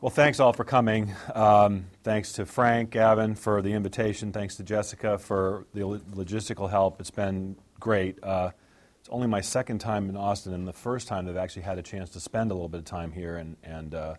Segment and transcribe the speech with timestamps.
[0.00, 1.12] Well, thanks all for coming.
[1.34, 4.30] Um, thanks to Frank, Gavin for the invitation.
[4.30, 7.00] Thanks to Jessica for the logistical help.
[7.00, 8.22] It's been great.
[8.22, 8.52] Uh,
[9.00, 11.82] it's only my second time in Austin and the first time I've actually had a
[11.82, 14.14] chance to spend a little bit of time here, and, and uh,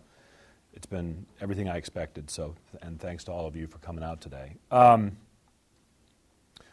[0.74, 2.28] it's been everything I expected.
[2.28, 4.56] So, and thanks to all of you for coming out today.
[4.70, 5.16] Um,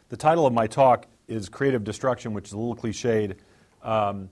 [0.09, 3.37] the title of my talk is Creative Destruction, which is a little cliched.
[3.83, 4.29] Um,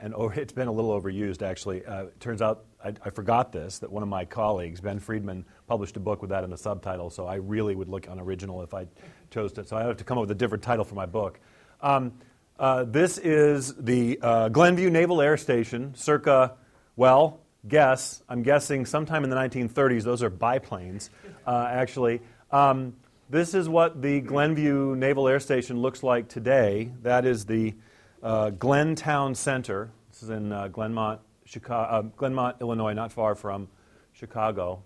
[0.00, 1.86] and oh, it's been a little overused actually.
[1.86, 5.44] Uh, it turns out I, I, forgot this that one of my colleagues, Ben Friedman,
[5.66, 7.10] published a book with that in the subtitle.
[7.10, 8.86] So I really would look unoriginal if I
[9.30, 9.64] chose to.
[9.64, 11.40] So I have to come up with a different title for my book.
[11.80, 12.12] Um,
[12.58, 16.52] uh, this is the uh, Glenview Naval Air Station, circa,
[16.94, 20.02] well, guess, I'm guessing sometime in the 1930s.
[20.02, 21.10] Those are biplanes,
[21.46, 22.20] uh, actually.
[22.52, 22.94] Um,
[23.30, 26.92] this is what the Glenview Naval Air Station looks like today.
[27.02, 27.74] That is the
[28.22, 29.90] uh, Glen Town Center.
[30.10, 33.68] This is in uh, Glenmont, Chicago, uh, Glenmont, Illinois, not far from
[34.12, 34.82] Chicago.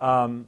[0.00, 0.46] Um,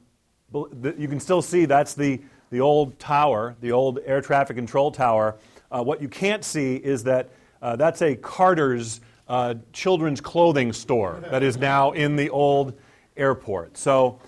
[0.53, 5.35] you can still see that's the, the old tower, the old air traffic control tower.
[5.71, 7.29] Uh, what you can't see is that
[7.61, 12.73] uh, that's a Carter's uh, children's clothing store that is now in the old
[13.15, 13.77] airport.
[13.77, 14.19] So,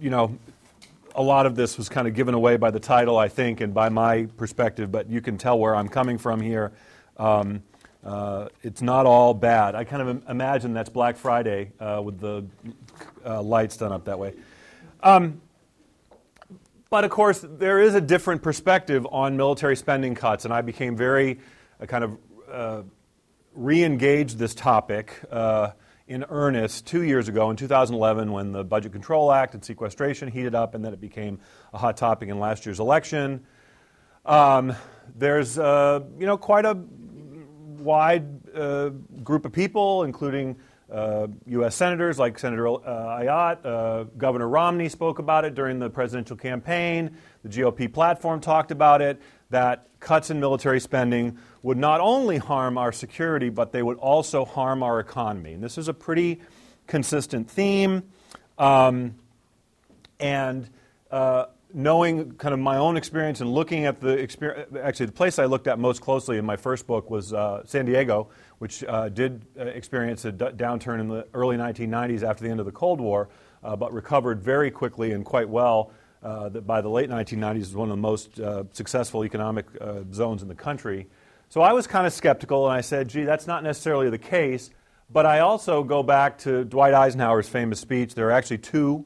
[0.00, 0.36] you know,
[1.14, 3.74] a lot of this was kind of given away by the title, I think, and
[3.74, 6.72] by my perspective, but you can tell where I'm coming from here.
[7.16, 7.62] Um,
[8.04, 9.74] uh, it's not all bad.
[9.74, 12.44] I kind of imagine that's Black Friday uh, with the
[13.24, 14.34] uh, lights done up that way.
[15.02, 15.40] Um,
[16.90, 20.96] but of course, there is a different perspective on military spending cuts, and I became
[20.96, 21.38] very
[21.80, 22.18] uh, kind of
[22.50, 22.82] uh,
[23.54, 25.70] re engaged this topic uh,
[26.06, 30.54] in earnest two years ago in 2011 when the Budget Control Act and sequestration heated
[30.54, 31.40] up and then it became
[31.72, 33.46] a hot topic in last year's election.
[34.26, 34.74] Um,
[35.16, 36.74] there's uh, you know quite a
[37.82, 38.90] wide uh,
[39.22, 40.56] group of people, including
[40.90, 41.74] uh, U.S.
[41.74, 43.64] senators like Senator uh, Ayotte.
[43.64, 47.16] Uh, Governor Romney spoke about it during the presidential campaign.
[47.42, 49.20] The GOP platform talked about it.
[49.50, 54.44] That cuts in military spending would not only harm our security, but they would also
[54.44, 55.54] harm our economy.
[55.54, 56.40] And this is a pretty
[56.86, 58.02] consistent theme.
[58.58, 59.14] Um,
[60.20, 60.68] and
[61.10, 65.38] uh, knowing kind of my own experience and looking at the experience, actually, the place
[65.38, 68.28] I looked at most closely in my first book was uh, San Diego,
[68.58, 72.60] which uh, did uh, experience a d- downturn in the early 1990s after the end
[72.60, 73.28] of the Cold War,
[73.62, 75.90] uh, but recovered very quickly and quite well.
[76.22, 78.38] Uh, that by the late 1990s was one of the most
[78.72, 79.66] successful economic
[80.12, 81.08] zones in the country.
[81.48, 84.70] So I was kind of skeptical, and I said, gee, that's not necessarily the case.
[85.10, 88.14] But I also go back to Dwight Eisenhower's famous speech.
[88.14, 89.04] There are actually two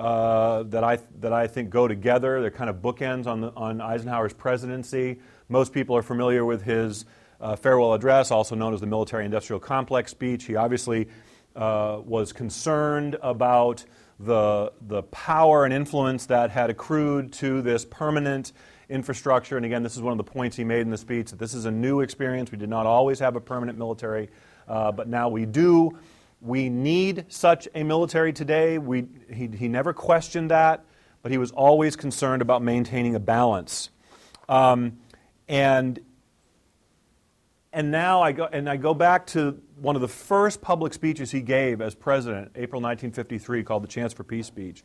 [0.00, 2.40] uh, that, I, that I think go together.
[2.40, 5.18] They're kind of bookends on, the, on Eisenhower's presidency.
[5.50, 7.04] Most people are familiar with his
[7.38, 10.44] uh, farewell address, also known as the military industrial complex speech.
[10.44, 11.08] He obviously
[11.54, 13.84] uh, was concerned about
[14.18, 18.52] the, the power and influence that had accrued to this permanent
[18.88, 19.58] infrastructure.
[19.58, 21.52] And again, this is one of the points he made in the speech that this
[21.52, 22.50] is a new experience.
[22.50, 24.30] We did not always have a permanent military,
[24.66, 25.98] uh, but now we do.
[26.40, 28.78] We need such a military today.
[28.78, 30.84] We, he, he never questioned that,
[31.22, 33.90] but he was always concerned about maintaining a balance.
[34.48, 34.98] Um,
[35.48, 36.00] and
[37.72, 41.30] and now I go and I go back to one of the first public speeches
[41.30, 44.82] he gave as president, April 1953, called the Chance for Peace speech.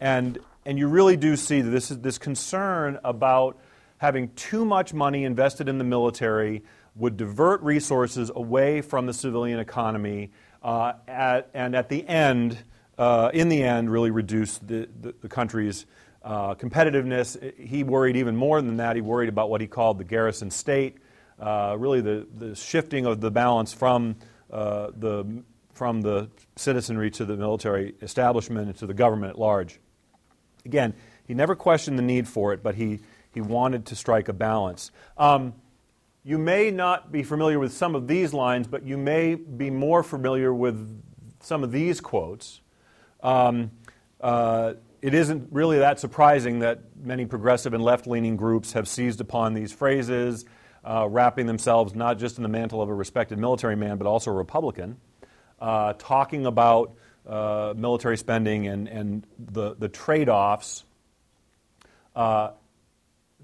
[0.00, 3.58] And, and you really do see that this, is, this concern about
[3.98, 6.62] having too much money invested in the military
[6.94, 10.30] would divert resources away from the civilian economy
[10.66, 12.58] uh, at, and at the end,
[12.98, 15.86] uh, in the end, really reduce the, the, the country's
[16.24, 17.54] uh, competitiveness.
[17.56, 18.96] He worried even more than that.
[18.96, 20.96] He worried about what he called the garrison state,
[21.38, 24.16] uh, really the, the shifting of the balance from
[24.50, 29.78] uh, the, from the citizenry to the military establishment and to the government at large.
[30.64, 30.94] Again,
[31.28, 32.98] he never questioned the need for it, but he,
[33.32, 34.90] he wanted to strike a balance.
[35.16, 35.54] Um,
[36.26, 40.02] you may not be familiar with some of these lines, but you may be more
[40.02, 41.00] familiar with
[41.38, 42.60] some of these quotes.
[43.22, 43.70] Um,
[44.20, 49.20] uh, it isn't really that surprising that many progressive and left leaning groups have seized
[49.20, 50.44] upon these phrases,
[50.82, 54.32] uh, wrapping themselves not just in the mantle of a respected military man, but also
[54.32, 54.96] a Republican,
[55.60, 60.82] uh, talking about uh, military spending and, and the, the trade offs.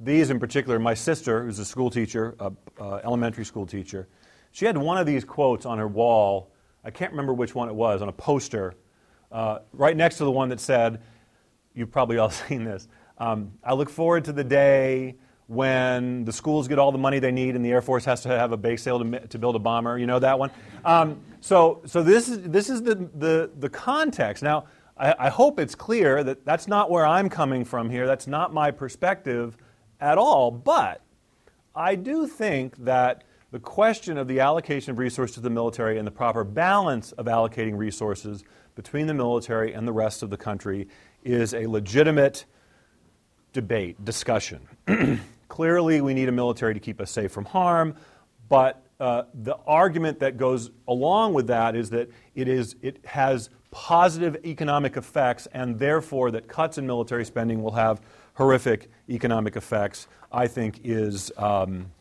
[0.02, 2.52] These in particular, my sister, who's a school teacher, a,
[3.04, 4.08] elementary school teacher,
[4.50, 6.50] she had one of these quotes on her wall.
[6.84, 8.74] I can't remember which one it was, on a poster,
[9.30, 11.00] uh, right next to the one that said,
[11.74, 12.88] You've probably all seen this.
[13.16, 15.14] Um, I look forward to the day
[15.46, 18.28] when the schools get all the money they need and the Air Force has to
[18.28, 19.98] have a bake sale to, to build a bomber.
[19.98, 20.50] You know that one?
[20.84, 24.42] Um, so so this, is, this is the, the, the context.
[24.42, 24.64] Now,
[24.96, 28.06] I, I hope it's clear that that's not where I'm coming from here.
[28.06, 29.56] That's not my perspective
[30.02, 30.50] at all.
[30.50, 31.00] But
[31.74, 36.06] I do think that the question of the allocation of resources to the military and
[36.06, 38.44] the proper balance of allocating resources
[38.74, 40.88] between the military and the rest of the country
[41.22, 42.44] is a legitimate
[43.52, 44.66] debate, discussion.
[45.48, 47.94] Clearly, we need a military to keep us safe from harm,
[48.48, 53.50] but uh, the argument that goes along with that is that it, is, it has
[53.70, 58.00] positive economic effects, and therefore that cuts in military spending will have
[58.34, 61.92] horrific economic effects, I think is, um,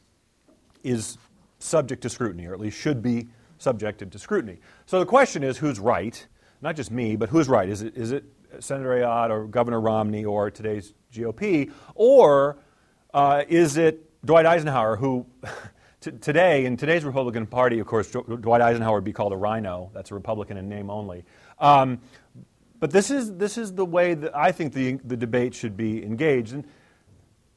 [0.84, 1.18] is
[1.60, 4.60] subject to scrutiny, or at least should be subjected to scrutiny.
[4.86, 6.26] So the question is who's right?
[6.62, 7.70] Not just me, but who's right?
[7.70, 8.24] Is it, is it
[8.60, 11.72] Senator Ayotte or Governor Romney or today's GOP?
[11.96, 12.58] Or
[13.14, 15.26] uh, is it Dwight Eisenhower, who
[16.02, 19.90] t- today, in today's Republican Party, of course, Dwight Eisenhower would be called a rhino.
[19.94, 21.24] That's a Republican in name only.
[21.60, 22.00] Um,
[22.82, 26.04] but this is, this is the way that I think the, the debate should be
[26.04, 26.52] engaged.
[26.52, 26.66] And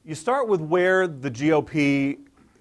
[0.04, 2.18] you start with where the GOP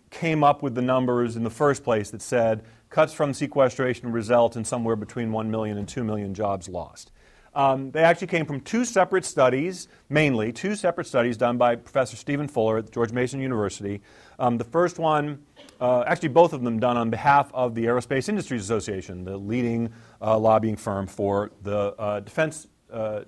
[0.09, 4.55] came up with the numbers in the first place that said cuts from sequestration result
[4.55, 7.11] in somewhere between 1 million and 2 million jobs lost.
[7.55, 12.15] Um, they actually came from two separate studies, mainly two separate studies done by Professor
[12.15, 14.01] Stephen Fuller at George Mason University.
[14.39, 15.43] Um, the first one,
[15.79, 19.93] uh, actually both of them done on behalf of the Aerospace Industries Association, the leading
[20.21, 23.21] uh, lobbying firm for the uh, defense, uh,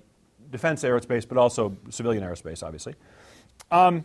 [0.50, 2.94] defense aerospace, but also civilian aerospace, obviously.
[3.70, 4.04] Um,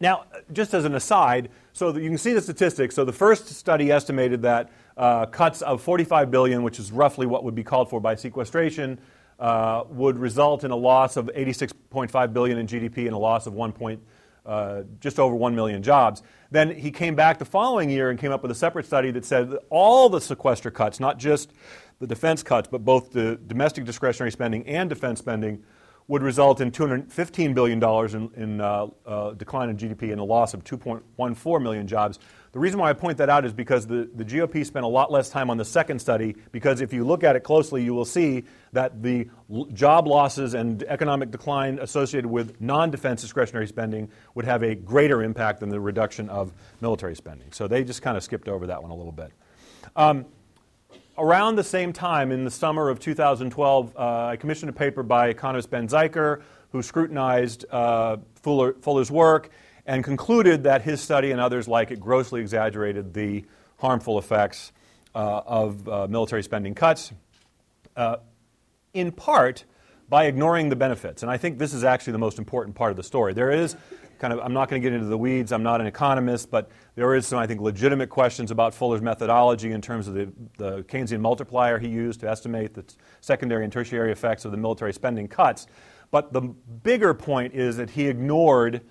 [0.00, 2.94] now, just as an aside, so you can see the statistics.
[2.94, 7.44] So the first study estimated that uh, cuts of 45 billion, which is roughly what
[7.44, 8.98] would be called for by sequestration,
[9.38, 13.54] uh, would result in a loss of 86.5 billion in GDP and a loss of
[13.54, 13.72] 1.
[13.72, 14.00] Point,
[14.44, 16.22] uh, just over 1 million jobs.
[16.50, 19.24] Then he came back the following year and came up with a separate study that
[19.24, 21.52] said that all the sequester cuts, not just
[22.00, 25.62] the defense cuts, but both the domestic discretionary spending and defense spending,
[26.08, 30.54] would result in $215 billion in, in uh, uh, decline in GDP and a loss
[30.54, 32.18] of 2.14 million jobs.
[32.52, 35.12] The reason why I point that out is because the, the GOP spent a lot
[35.12, 38.04] less time on the second study, because if you look at it closely, you will
[38.04, 38.42] see
[38.72, 44.44] that the l- job losses and economic decline associated with non defense discretionary spending would
[44.44, 47.52] have a greater impact than the reduction of military spending.
[47.52, 49.30] So they just kind of skipped over that one a little bit.
[49.94, 50.26] Um,
[51.16, 55.28] around the same time, in the summer of 2012, uh, I commissioned a paper by
[55.28, 56.42] economist Ben Zycher,
[56.72, 59.50] who scrutinized uh, Fuller, Fuller's work
[59.86, 63.44] and concluded that his study and others like it grossly exaggerated the
[63.78, 64.72] harmful effects
[65.14, 67.12] uh, of uh, military spending cuts,
[67.96, 68.16] uh,
[68.94, 69.64] in part
[70.08, 71.22] by ignoring the benefits.
[71.22, 73.32] And I think this is actually the most important part of the story.
[73.32, 73.76] There is
[74.18, 76.70] kind of, I'm not going to get into the weeds, I'm not an economist, but
[76.94, 80.82] there is some, I think, legitimate questions about Fuller's methodology in terms of the, the
[80.82, 82.84] Keynesian multiplier he used to estimate the
[83.20, 85.66] secondary and tertiary effects of the military spending cuts.
[86.10, 88.82] But the bigger point is that he ignored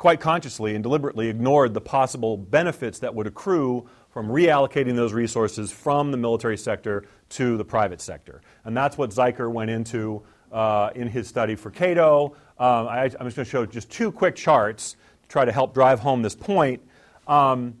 [0.00, 5.70] quite consciously and deliberately ignored the possible benefits that would accrue from reallocating those resources
[5.70, 8.40] from the military sector to the private sector.
[8.64, 12.34] And that's what Zycher went into uh, in his study for Cato.
[12.58, 15.74] Um, I, am just going to show just two quick charts to try to help
[15.74, 16.80] drive home this point.
[17.28, 17.74] Um,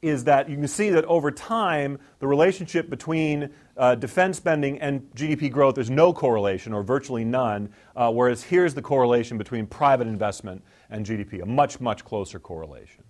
[0.00, 5.10] is that you can see that over time, the relationship between uh, defense spending and
[5.14, 10.06] GDP growth is no correlation or virtually none, uh, whereas here's the correlation between private
[10.06, 10.62] investment
[10.94, 13.02] and GDP, a much, much closer correlation.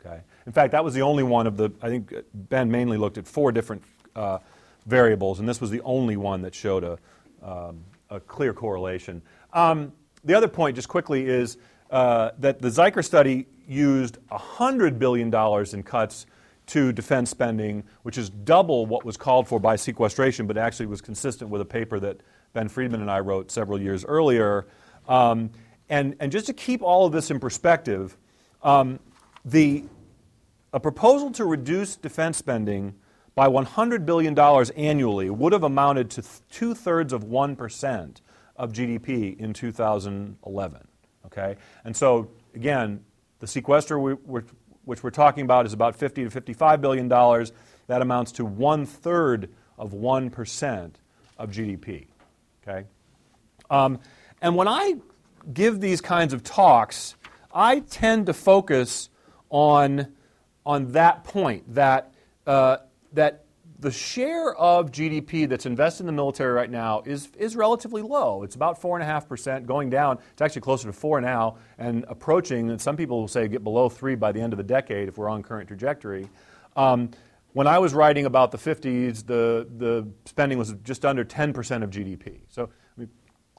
[0.00, 0.20] Okay?
[0.46, 3.26] In fact, that was the only one of the, I think Ben mainly looked at
[3.26, 3.82] four different
[4.14, 4.38] uh,
[4.86, 6.98] variables, and this was the only one that showed a,
[7.42, 9.20] um, a clear correlation.
[9.52, 11.58] Um, the other point, just quickly, is
[11.90, 15.34] uh, that the Zycher study used $100 billion
[15.74, 16.26] in cuts
[16.66, 21.00] to defense spending, which is double what was called for by sequestration, but actually was
[21.00, 22.20] consistent with a paper that
[22.52, 24.66] Ben Friedman and I wrote several years earlier.
[25.08, 25.50] Um,
[25.88, 28.16] and, and just to keep all of this in perspective,
[28.62, 28.98] um,
[29.44, 29.84] the,
[30.72, 32.94] a proposal to reduce defense spending
[33.34, 34.38] by $100 billion
[34.76, 38.20] annually would have amounted to two thirds of 1%
[38.56, 40.88] of GDP in 2011.
[41.26, 41.56] Okay?
[41.84, 43.04] And so, again,
[43.40, 44.44] the sequester we, we're,
[44.84, 47.52] which we're talking about is about 50 to 55 billion dollars.
[47.86, 50.92] That amounts to one third of 1%
[51.36, 52.06] of GDP.
[52.62, 52.86] Okay?
[53.68, 53.98] Um,
[54.40, 54.94] and when I
[55.52, 57.16] give these kinds of talks,
[57.52, 59.10] I tend to focus
[59.50, 60.12] on,
[60.64, 62.12] on that point that,
[62.46, 62.78] uh,
[63.12, 63.44] that
[63.78, 68.42] the share of GDP that's invested in the military right now is, is relatively low.
[68.42, 70.18] It's about 4.5%, going down.
[70.32, 73.88] It's actually closer to 4 now, and approaching, and some people will say get below
[73.88, 76.28] 3 by the end of the decade if we're on current trajectory.
[76.76, 77.10] Um,
[77.52, 81.90] when I was writing about the 50s, the, the spending was just under 10% of
[81.90, 82.40] GDP.
[82.48, 83.10] So I mean,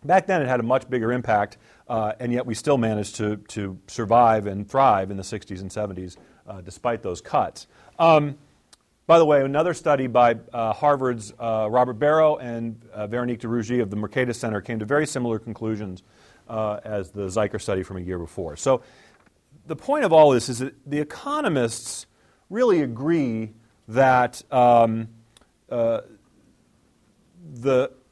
[0.06, 1.58] back then it had a much bigger impact,
[1.88, 5.70] uh, and yet we still managed to, to survive and thrive in the 60s and
[5.70, 7.68] 70s uh, despite those cuts.
[8.00, 8.38] Um,
[9.08, 13.48] by the way, another study by uh, Harvard's uh, Robert Barro and uh, Veronique de
[13.48, 16.02] Rugy of the Mercatus Center came to very similar conclusions
[16.50, 18.56] uh, as the Zycher study from a year before.
[18.56, 18.82] So
[19.68, 22.08] the point of all this is that the economists
[22.50, 23.54] really agree
[23.88, 25.10] that um,
[25.70, 26.04] the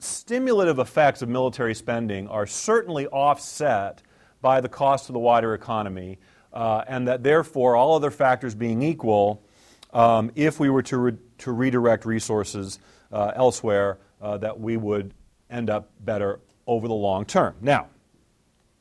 [0.03, 4.01] stimulative effects of military spending are certainly offset
[4.41, 6.19] by the cost of the wider economy,
[6.51, 9.41] uh, and that therefore, all other factors being equal,
[9.93, 12.79] um, if we were to, re- to redirect resources
[13.12, 15.13] uh, elsewhere, uh, that we would
[15.50, 17.55] end up better over the long term.
[17.62, 17.88] Now,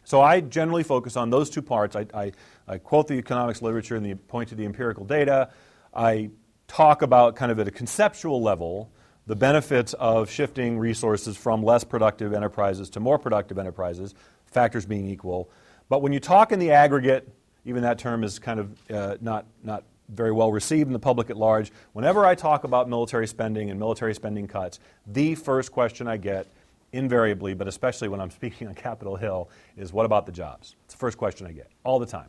[0.05, 1.97] so I generally focus on those two parts.
[1.97, 2.33] I, I,
[2.67, 5.51] I quote the economics literature and the, point to the empirical data.
[5.95, 6.31] I
[6.67, 8.91] talk about kind of at a conceptual level
[9.27, 14.15] the benefits of shifting resources from less productive enterprises to more productive enterprises,
[14.47, 15.51] factors being equal.
[15.89, 17.29] But when you talk in the aggregate,
[17.65, 21.31] even that term is kind of uh, not, not very well received in the public
[21.31, 21.73] at large.
[21.93, 26.47] Whenever I talk about military spending and military spending cuts, the first question I get,
[26.93, 30.77] invariably, but especially when I'm speaking on Capitol Hill, is what about the jobs?
[30.85, 32.29] It's the first question I get all the time.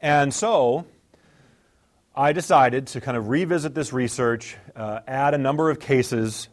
[0.00, 0.86] And so
[2.16, 6.48] I decided to kind of revisit this research, uh, add a number of cases,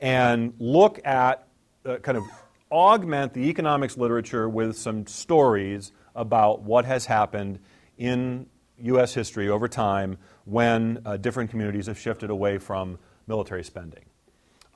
[0.00, 1.48] and look at
[1.84, 2.24] uh, kind of
[2.70, 7.58] augment the economics literature with some stories about what has happened
[7.98, 8.46] in
[8.82, 9.12] U.S.
[9.12, 14.04] history over time when uh, different communities have shifted away from military spending.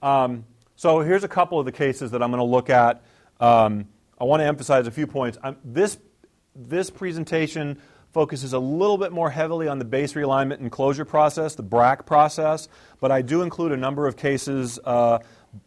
[0.02, 3.04] Um, so here's a couple of the cases that I'm going to look at.
[3.38, 3.86] Um,
[4.20, 5.38] I want to emphasize a few points.
[5.44, 5.96] Um, this,
[6.56, 7.78] this presentation
[8.14, 12.06] focuses a little bit more heavily on the base realignment and closure process, the BRAC
[12.06, 12.68] process,
[13.00, 15.18] but I do include a number of cases uh,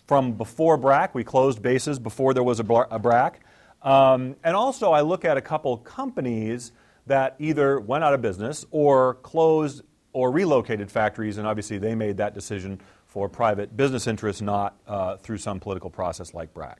[0.07, 1.13] from before BRAC.
[1.13, 3.41] We closed bases before there was a, BRAC.
[3.81, 6.71] Um, and also, I look at a couple companies
[7.05, 12.17] that either went out of business or closed or relocated factories, and obviously they made
[12.17, 16.77] that decision for private business interests, not uh, through some political process like BRAC.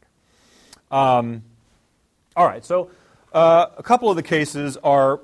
[0.92, 1.44] Um,
[2.38, 2.90] all right, so
[3.34, 5.20] uh, a couple of the cases are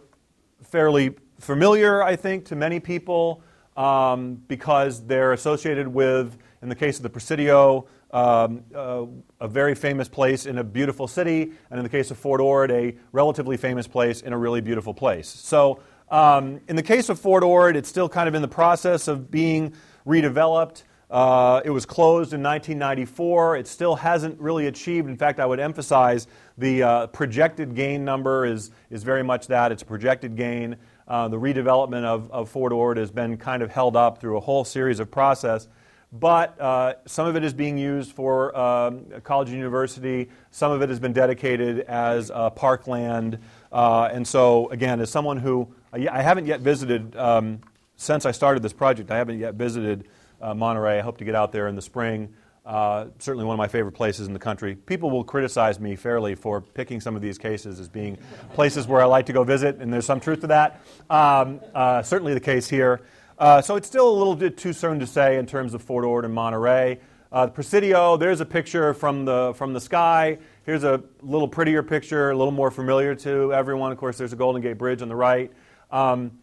[0.64, 3.42] fairly familiar, I think, to many people
[3.76, 9.06] um, because they're associated with, in the case of the Presidio, um, uh,
[9.40, 12.72] a very famous place in a beautiful city, and in the case of Fort Ord,
[12.72, 15.28] a relatively famous place in a really beautiful place.
[15.28, 15.80] So,
[16.12, 19.32] um, in the case of Fort Ord, it's still kind of in the process of
[19.32, 19.74] being
[20.06, 20.84] redeveloped.
[21.10, 23.58] Uh, it was closed in 1994.
[23.58, 25.10] It still hasn't really achieved.
[25.10, 29.72] In fact, I would emphasize the uh, projected gain number is, is very much that.
[29.72, 30.78] It's a projected gain.
[31.08, 34.42] Uh, the redevelopment of, of Fort Ord has been kind of held up through a
[34.42, 35.68] whole series of process
[36.14, 40.30] but uh, some of it is being used for um, college and university.
[40.52, 43.40] Some of it has been dedicated as uh, parkland.
[43.72, 47.62] Uh, and so, again, as someone who I haven't yet visited, um,
[47.96, 50.08] since I started this project, I haven't yet visited
[50.40, 51.00] uh, Monterey.
[51.00, 52.32] I hope to get out there in the spring.
[52.66, 54.76] Uh, certainly one of my favorite places in the country.
[54.76, 58.18] People will criticize me fairly for picking some of these cases as being
[58.54, 60.82] places where I like to go visit, and there's some truth to that.
[61.10, 63.02] Um, uh, certainly the case here.
[63.38, 66.06] Uh, so it's still a little bit too soon to say in terms of Fort
[66.06, 67.00] Ord and Monterey.
[67.34, 70.38] Uh, the Presidio, there's a picture from the, from the sky.
[70.66, 73.92] Here's a little prettier picture, a little more familiar to everyone.
[73.92, 75.52] Of course, there's a Golden Gate Bridge on the right.
[75.92, 76.40] Um,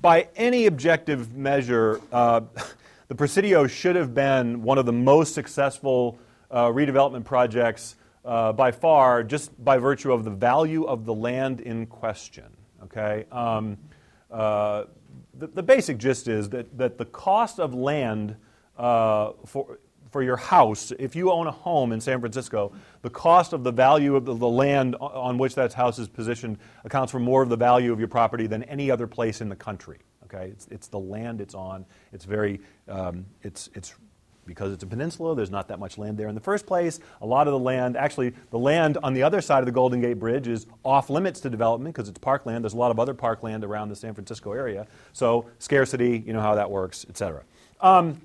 [0.00, 2.42] by any objective measure, uh,
[3.08, 6.18] the Presidio should have been one of the most successful
[6.50, 11.60] uh, redevelopment projects uh, by far, just by virtue of the value of the land
[11.60, 12.46] in question.
[12.84, 13.26] Okay?
[13.30, 13.76] Um,
[14.30, 14.84] uh,
[15.38, 18.36] the, the, basic gist is that, that the cost of land
[18.78, 19.78] uh, for,
[20.10, 23.72] for your house, if you own a home in San Francisco, the cost of the
[23.72, 27.48] value of the, the, land on which that house is positioned accounts for more of
[27.48, 29.98] the value of your property than any other place in the country.
[30.34, 31.86] Okay, it's, it's the land it's on.
[32.12, 33.94] It's very, um, it's, it's
[34.46, 37.00] because it's a peninsula, there's not that much land there in the first place.
[37.22, 40.00] A lot of the land, actually, the land on the other side of the Golden
[40.00, 42.64] Gate Bridge is off limits to development because it's parkland.
[42.64, 44.86] There's a lot of other parkland around the San Francisco area.
[45.12, 47.42] So, scarcity, you know how that works, et cetera.
[47.80, 48.20] Um,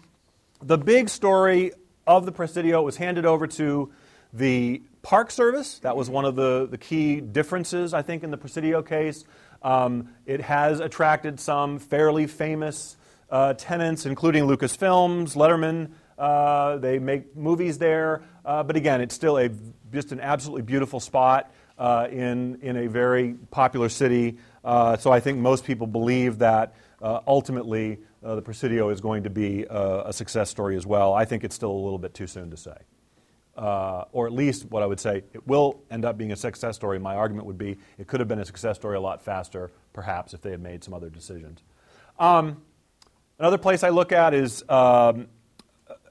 [0.62, 1.72] the big story
[2.06, 3.92] of the Presidio was handed over to
[4.34, 5.80] the Park Service.
[5.80, 9.24] That was one of the, the key differences, I think, in the Presidio case.
[9.62, 12.98] Um, it has attracted some fairly famous
[13.30, 15.92] uh, tenants, including Lucasfilms, Letterman.
[16.18, 18.24] Uh, they make movies there.
[18.46, 19.50] Uh, but again, it's still a,
[19.92, 24.38] just an absolutely beautiful spot uh, in, in a very popular city.
[24.64, 29.30] Uh, so I think most people believe that uh, ultimately the Presidio is going to
[29.30, 31.14] be a success story as well.
[31.14, 32.76] I think it's still a little bit too soon to say.
[33.60, 36.78] Uh, or at least what I would say, it will end up being a success
[36.78, 36.98] story.
[36.98, 40.34] My argument would be it could have been a success story a lot faster, perhaps,
[40.34, 41.62] if they had made some other decisions.
[42.18, 42.62] Um,
[43.38, 45.28] another place I look at is um,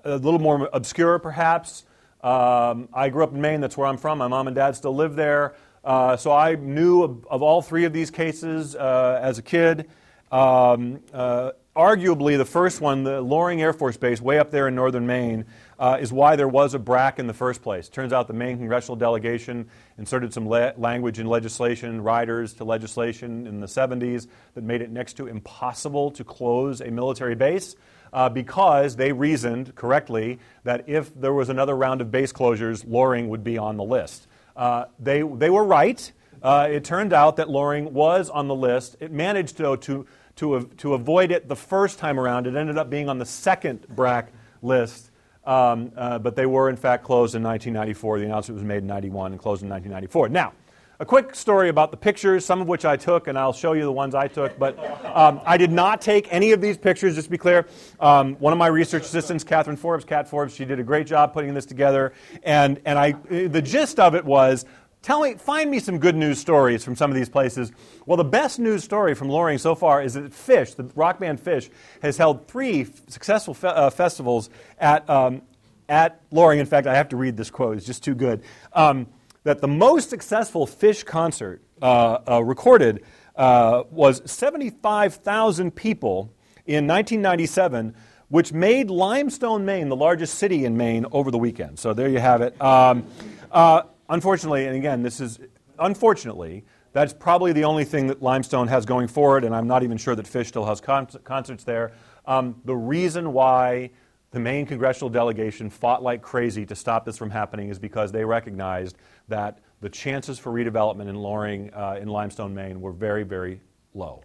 [0.05, 1.85] a little more obscure, perhaps.
[2.23, 4.19] Um, I grew up in Maine, that's where I'm from.
[4.19, 5.55] My mom and dad still live there.
[5.83, 9.89] Uh, so I knew of, of, all three of these cases uh, as a kid.
[10.31, 14.75] Um, uh, arguably, the first one, the Loring Air Force Base, way up there in
[14.75, 15.47] northern Maine,
[15.79, 17.89] uh, is why there was a BRAC in the first place.
[17.89, 23.47] Turns out the Maine congressional delegation inserted some le- language in legislation, riders to legislation
[23.47, 27.77] in the 70s, that made it next to impossible to close a military base
[28.13, 33.29] uh, because they reasoned correctly that if there was another round of base closures, Loring
[33.29, 34.27] would be on the list.
[34.57, 36.11] Uh, they, they were right.
[36.43, 38.97] Uh, it turned out that Loring was on the list.
[39.01, 40.07] It managed, though, to,
[40.37, 42.47] to, to avoid it the first time around.
[42.47, 44.29] It ended up being on the second BRAC
[44.63, 45.08] list.
[45.49, 48.19] Um, uh, but they were, in fact, closed in 1994.
[48.19, 50.29] The announcement was made in 91 and closed in 1994.
[50.29, 50.53] Now,
[51.01, 53.83] a quick story about the pictures, some of which I took, and I'll show you
[53.83, 54.59] the ones I took.
[54.59, 57.67] But um, I did not take any of these pictures, just to be clear.
[57.99, 61.33] Um, one of my research assistants, Catherine Forbes, Cat Forbes, she did a great job
[61.33, 62.13] putting this together.
[62.43, 64.67] And, and I, the gist of it was
[65.09, 67.73] tell me, find me some good news stories from some of these places.
[68.05, 71.43] Well, the best news story from Loring so far is that Phish, the rock band
[71.43, 71.71] Phish,
[72.03, 75.41] has held three successful fe- uh, festivals at, um,
[75.89, 76.59] at Loring.
[76.59, 78.43] In fact, I have to read this quote, it's just too good.
[78.75, 79.07] Um,
[79.45, 83.03] that the most successful Phish concert uh, uh, recorded
[83.35, 86.35] uh, was 75,000 people
[86.67, 87.95] in 1997,
[88.29, 91.79] which made Limestone, Maine, the largest city in Maine over the weekend.
[91.79, 92.61] So there you have it.
[92.61, 93.07] Um,
[93.51, 95.39] uh, unfortunately, and again, this is
[95.79, 99.99] unfortunately, that's probably the only thing that Limestone has going forward, and I'm not even
[99.99, 101.93] sure that Phish still has con- concerts there.
[102.27, 103.91] Um, the reason why
[104.31, 108.25] the Maine congressional delegation fought like crazy to stop this from happening is because they
[108.25, 108.97] recognized
[109.29, 113.61] that the chances for redevelopment in Loring uh, in Limestone, Maine were very, very
[113.95, 114.23] low.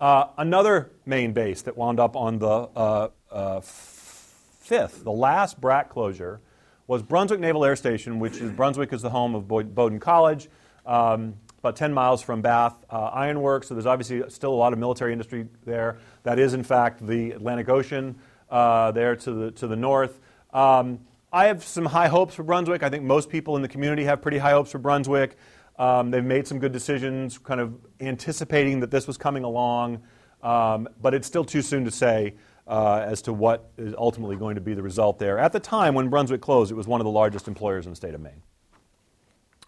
[0.00, 5.88] Uh, another Maine base that wound up on the uh, uh fifth, the last BRAC
[5.90, 6.40] closure,
[6.86, 10.48] was Brunswick Naval Air Station, which is Brunswick is the home of Bowdoin College,
[10.84, 13.68] um, about 10 miles from Bath uh, Iron Works.
[13.68, 15.98] So there's obviously still a lot of military industry there.
[16.22, 18.16] That is, in fact, the Atlantic Ocean
[18.50, 20.20] uh, there to the, to the north.
[20.52, 21.00] Um,
[21.32, 22.82] I have some high hopes for Brunswick.
[22.82, 25.36] I think most people in the community have pretty high hopes for Brunswick.
[25.78, 30.02] Um, they've made some good decisions, kind of anticipating that this was coming along,
[30.42, 32.34] um, but it's still too soon to say
[32.66, 35.38] uh, as to what is ultimately going to be the result there.
[35.38, 37.96] At the time when Brunswick closed, it was one of the largest employers in the
[37.96, 38.42] state of Maine.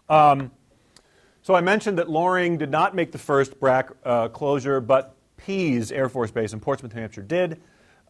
[0.09, 0.51] Um,
[1.41, 5.91] so I mentioned that Loring did not make the first BRAC uh, closure, but Pease
[5.91, 7.61] Air Force Base in Portsmouth, New Hampshire did.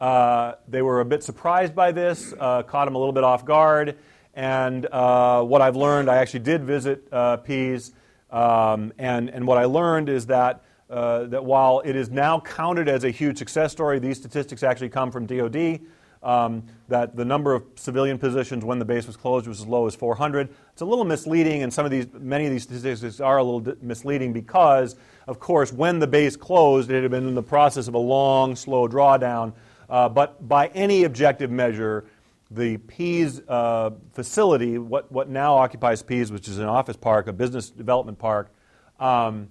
[0.02, 3.45] Uh, they were a bit surprised by this, uh, caught them a little bit off
[3.45, 3.97] guard.
[4.34, 7.91] And uh, what I've learned, I actually did visit uh, Pease,
[8.32, 12.88] um, and, and what I learned is that, uh, that while it is now counted
[12.88, 15.80] as a huge success story, these statistics actually come from DoD.
[16.21, 19.88] Um, that the number of civilian positions when the base was closed was as low
[19.88, 20.49] as 400.
[20.73, 23.78] It's a little misleading, and some of these, many of these statistics are a little
[23.82, 24.97] misleading because,
[25.28, 28.58] of course, when the base closed, it had been in the process of a long,
[28.58, 29.54] slow drawdown
[29.89, 32.06] uh, but by any objective measure,
[32.52, 37.34] the Pease uh, facility, what, what now occupies Pease, which is an office park, a
[37.34, 38.52] business development park,
[38.99, 39.49] um,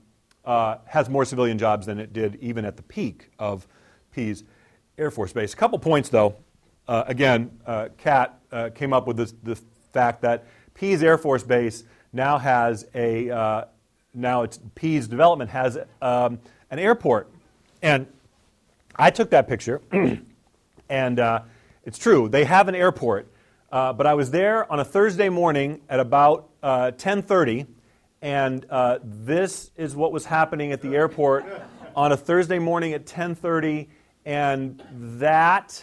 [0.49, 3.69] uh, has more civilian jobs than it did even at the peak of
[4.13, 4.43] Pease
[4.97, 5.53] Air Force Base.
[5.53, 6.35] A couple points, though.
[6.89, 9.57] Uh, again, uh, Cat uh, came up with this, the
[9.93, 13.67] fact that Pease Air Force Base now has a,
[14.15, 17.31] now it's Pease Development has um, an airport.
[17.83, 18.07] And
[18.97, 19.81] I took that picture.
[20.89, 21.43] And uh,
[21.85, 23.31] it's true, they have an airport.
[23.71, 27.67] Uh, but I was there on a Thursday morning at about uh, 10:30,
[28.23, 31.45] and uh, this is what was happening at the airport
[31.95, 33.89] on a Thursday morning at 10:30,
[34.25, 34.83] and
[35.21, 35.83] that.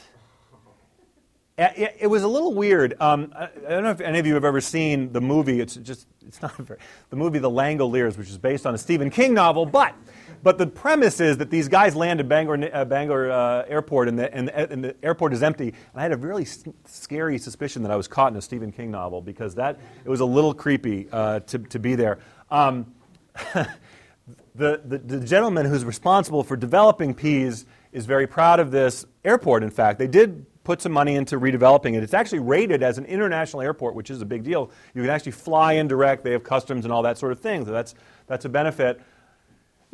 [1.57, 2.95] It, it was a little weird.
[2.99, 5.61] Um, I, I don't know if any of you have ever seen the movie.
[5.61, 6.79] It's just, it's not very,
[7.11, 9.95] the movie The Langoliers, which is based on a Stephen King novel, but
[10.43, 14.17] but the premise is that these guys land at Bangor, uh, Bangor uh, Airport and
[14.19, 15.69] the, and, the, and the, airport is empty.
[15.69, 16.45] And I had a really
[16.85, 20.19] scary suspicion that I was caught in a Stephen King novel because that it was
[20.19, 22.19] a little creepy uh, to, to be there.
[22.49, 22.93] Um,
[23.53, 29.63] the, the, the, gentleman who's responsible for developing Pease is very proud of this airport,
[29.63, 29.99] in fact.
[29.99, 32.03] They did put some money into redeveloping it.
[32.03, 34.71] It's actually rated as an international airport, which is a big deal.
[34.93, 37.65] You can actually fly in direct, they have customs and all that sort of thing,
[37.65, 37.95] so that's,
[38.27, 38.99] that's a benefit.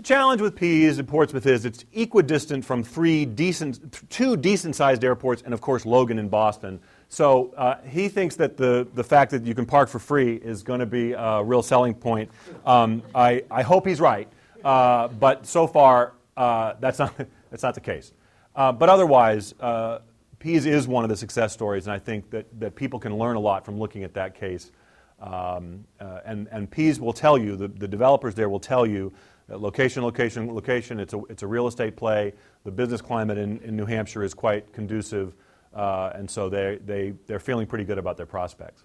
[0.02, 5.44] The challenge with Pease and Portsmouth is it's equidistant from three decent, two decent-sized airports,
[5.44, 6.80] and of course Logan in Boston.
[7.08, 10.64] So uh, he thinks that the, the fact that you can park for free is
[10.64, 12.32] going to be a real selling point.
[12.66, 14.28] Um, I, I hope he's right,
[14.66, 17.14] uh, but so far uh, that's, not,
[17.52, 18.12] that's not the case.
[18.56, 20.00] Uh, but otherwise, uh,
[20.40, 23.36] Pease is one of the success stories, and I think that, that people can learn
[23.36, 24.72] a lot from looking at that case.
[25.20, 29.14] Um, uh, and, and Pease will tell you, the, the developers there will tell you
[29.58, 31.00] location, location, location.
[31.00, 32.34] It's a, it's a real estate play.
[32.64, 35.34] The business climate in, in New Hampshire is quite conducive,
[35.74, 38.84] uh, and so they, they, they're feeling pretty good about their prospects.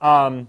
[0.00, 0.48] Um,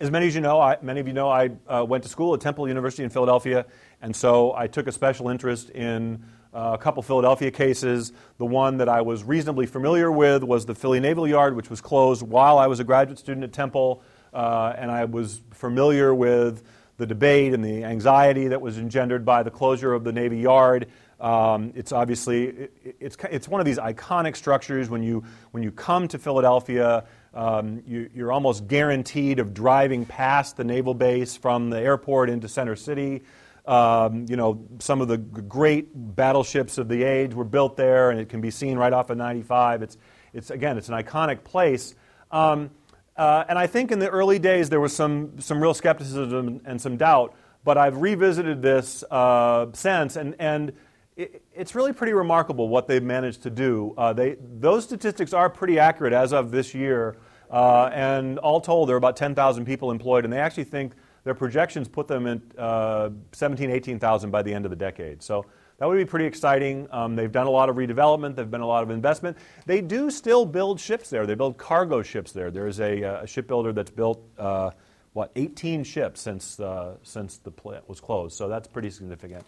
[0.00, 2.34] as many as you know, I, many of you know, I uh, went to school
[2.34, 3.64] at Temple University in Philadelphia,
[4.02, 8.12] and so I took a special interest in uh, a couple Philadelphia cases.
[8.38, 11.80] The one that I was reasonably familiar with was the Philly Naval Yard, which was
[11.80, 16.62] closed while I was a graduate student at Temple, uh, and I was familiar with
[16.96, 20.86] the debate and the anxiety that was engendered by the closure of the Navy Yard.
[21.20, 24.90] Um, it's obviously it, it's, it's one of these iconic structures.
[24.90, 30.56] When you when you come to Philadelphia, um, you, are almost guaranteed of driving past
[30.56, 33.22] the naval base from the airport into Center City.
[33.66, 38.20] Um, you know, some of the great battleships of the age were built there, and
[38.20, 39.82] it can be seen right off of 95.
[39.82, 39.98] It's
[40.32, 41.94] it's again, it's an iconic place.
[42.30, 42.70] Um,
[43.16, 46.80] uh, and I think in the early days there was some, some real skepticism and
[46.80, 50.72] some doubt, but I've revisited this uh, since, and, and
[51.16, 53.94] it, it's really pretty remarkable what they've managed to do.
[53.96, 57.16] Uh, they, those statistics are pretty accurate as of this year,
[57.50, 61.34] uh, and all told, there are about 10,000 people employed, and they actually think their
[61.34, 65.22] projections put them at uh, 17, 18,000 by the end of the decade.
[65.22, 65.46] So
[65.78, 66.88] that would be pretty exciting.
[66.90, 69.36] Um, they've done a lot of redevelopment, they've been a lot of investment.
[69.66, 71.26] They do still build ships there.
[71.26, 72.50] They build cargo ships there.
[72.50, 74.70] There's a, uh, a shipbuilder that's built, uh,
[75.12, 78.36] what, 18 ships since, uh, since the plant was closed.
[78.36, 79.44] So that's pretty significant.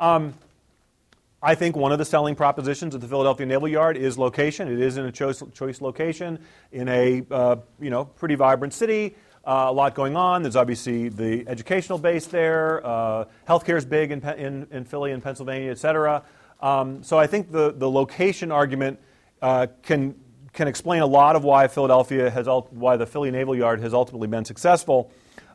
[0.00, 0.34] Um,
[1.42, 4.68] I think one of the selling propositions of the Philadelphia Naval Yard is location.
[4.70, 6.38] It is in a choice, choice location
[6.70, 9.16] in a uh, you know pretty vibrant city.
[9.42, 10.42] Uh, a lot going on.
[10.42, 12.86] There's obviously the educational base there.
[12.86, 16.22] Uh, healthcare is big in, in, in, Philly and Pennsylvania, et cetera.
[16.60, 19.00] Um, so I think the, the location argument
[19.40, 20.14] uh, can,
[20.52, 24.28] can explain a lot of why Philadelphia has, why the Philly Naval Yard has ultimately
[24.28, 25.10] been successful.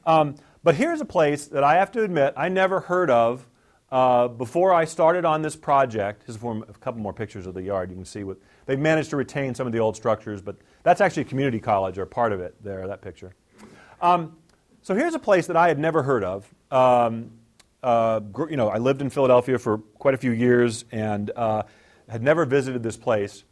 [0.07, 3.47] Um, but here's a place that I have to admit I never heard of
[3.91, 6.23] uh, before I started on this project.
[6.25, 7.91] Here's a, a couple more pictures of the yard.
[7.91, 11.01] You can see what they've managed to retain some of the old structures, but that's
[11.01, 13.35] actually a community college or part of it there, that picture.
[14.05, 14.37] Um,
[14.83, 16.53] so here's a place that I had never heard of.
[16.69, 17.31] Um,
[17.81, 21.63] uh, you know, I lived in Philadelphia for quite a few years and uh,
[22.07, 23.43] had never visited this place.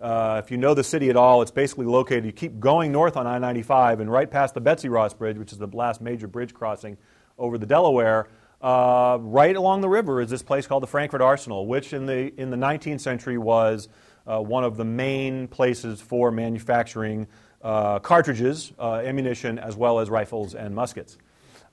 [0.00, 2.24] Uh, if you know the city at all, it's basically located.
[2.24, 5.50] You keep going north on I 95 and right past the Betsy Ross Bridge, which
[5.50, 6.96] is the last major bridge crossing
[7.36, 8.28] over the Delaware.
[8.62, 12.32] Uh, right along the river is this place called the Frankford Arsenal, which in the,
[12.40, 13.88] in the 19th century was
[14.28, 17.26] uh, one of the main places for manufacturing
[17.62, 21.18] uh, cartridges, uh, ammunition, as well as rifles and muskets.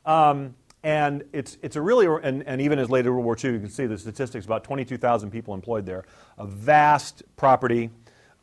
[0.05, 3.59] Um, and it's, it's a really, and, and even as later World War II, you
[3.59, 6.05] can see the statistics about 22,000 people employed there.
[6.37, 7.89] A vast property.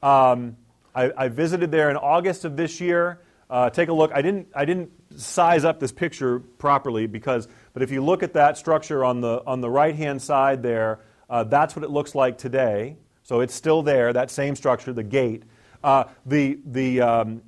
[0.03, 0.57] Um,
[0.93, 3.21] I, I, visited there in August of this year.
[3.49, 4.11] Uh, take a look.
[4.13, 8.33] I didn't, I didn't size up this picture properly because, but if you look at
[8.33, 10.99] that structure on the, on the right hand side there,
[11.31, 12.97] uh, that's what it looks like today.
[13.23, 15.45] So it's still there, that same structure, the gate.
[15.83, 17.43] Uh, the, the, um,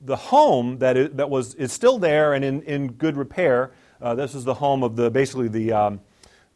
[0.00, 3.72] the home that, is, that was, is still there and in, in good repair.
[4.00, 6.00] Uh, this is the home of the, basically the, um,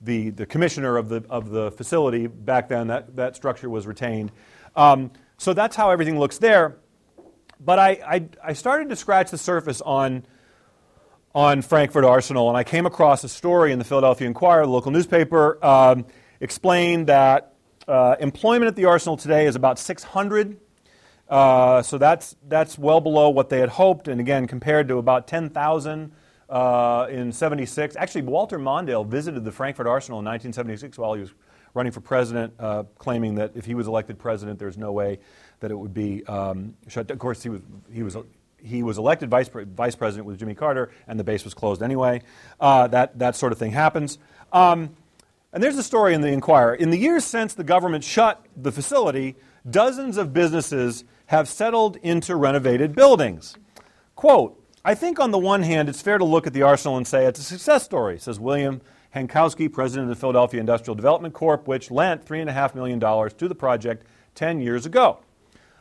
[0.00, 2.26] the, the commissioner of the, of the facility.
[2.26, 4.32] Back then, that, that structure was retained.
[4.76, 6.76] Um, so that's how everything looks there.
[7.60, 10.24] But I, I, I, started to scratch the surface on,
[11.34, 14.92] on Frankford Arsenal, and I came across a story in the Philadelphia Inquirer, the local
[14.92, 16.06] newspaper, um,
[16.40, 17.54] explained that
[17.88, 20.60] uh, employment at the Arsenal today is about 600
[21.28, 25.26] uh, so that's, that's well below what they had hoped, and again, compared to about
[25.26, 26.12] 10,000
[26.48, 27.96] uh, in 76.
[27.96, 31.30] Actually, Walter Mondale visited the Frankford Arsenal in 1976 while he was
[31.74, 35.18] running for president, uh, claiming that if he was elected president, there's no way
[35.60, 37.10] that it would be um, shut.
[37.10, 37.60] Of course, he was,
[37.92, 38.16] he was,
[38.56, 42.22] he was elected vice, vice president with Jimmy Carter, and the base was closed anyway.
[42.58, 44.18] Uh, that, that sort of thing happens.
[44.52, 44.96] Um,
[45.52, 46.74] and there's a story in the Inquirer.
[46.74, 49.36] In the years since the government shut the facility,
[49.68, 53.54] dozens of businesses have settled into renovated buildings.
[54.16, 57.06] Quote, I think on the one hand, it's fair to look at the arsenal and
[57.06, 58.80] say it's a success story, says William
[59.14, 64.06] Hankowski, president of the Philadelphia Industrial Development Corp., which lent $3.5 million to the project
[64.36, 65.18] 10 years ago.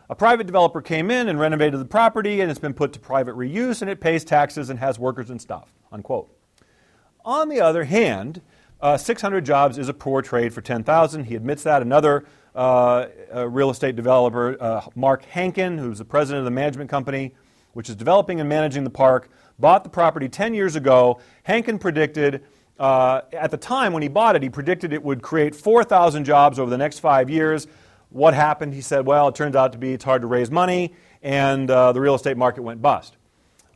[0.10, 3.36] A private developer came in and renovated the property, and it's been put to private
[3.36, 5.74] reuse, and it pays taxes and has workers and stuff.
[5.94, 6.30] Unquote.
[7.24, 8.42] On the other hand,
[8.82, 11.24] uh, 600 jobs is a poor trade for 10,000.
[11.26, 11.82] He admits that.
[11.82, 12.26] Another
[12.58, 17.34] real estate developer, uh, Mark Hankin, who's the president of the management company,
[17.74, 21.20] which is developing and managing the park, bought the property 10 years ago.
[21.44, 22.44] Hankin predicted,
[22.80, 26.60] uh, at the time when he bought it, he predicted it would create 4,000 jobs
[26.60, 27.68] over the next five years.
[28.10, 28.74] What happened?
[28.74, 31.92] He said, well, it turns out to be it's hard to raise money, and uh,
[31.92, 33.18] the real estate market went bust.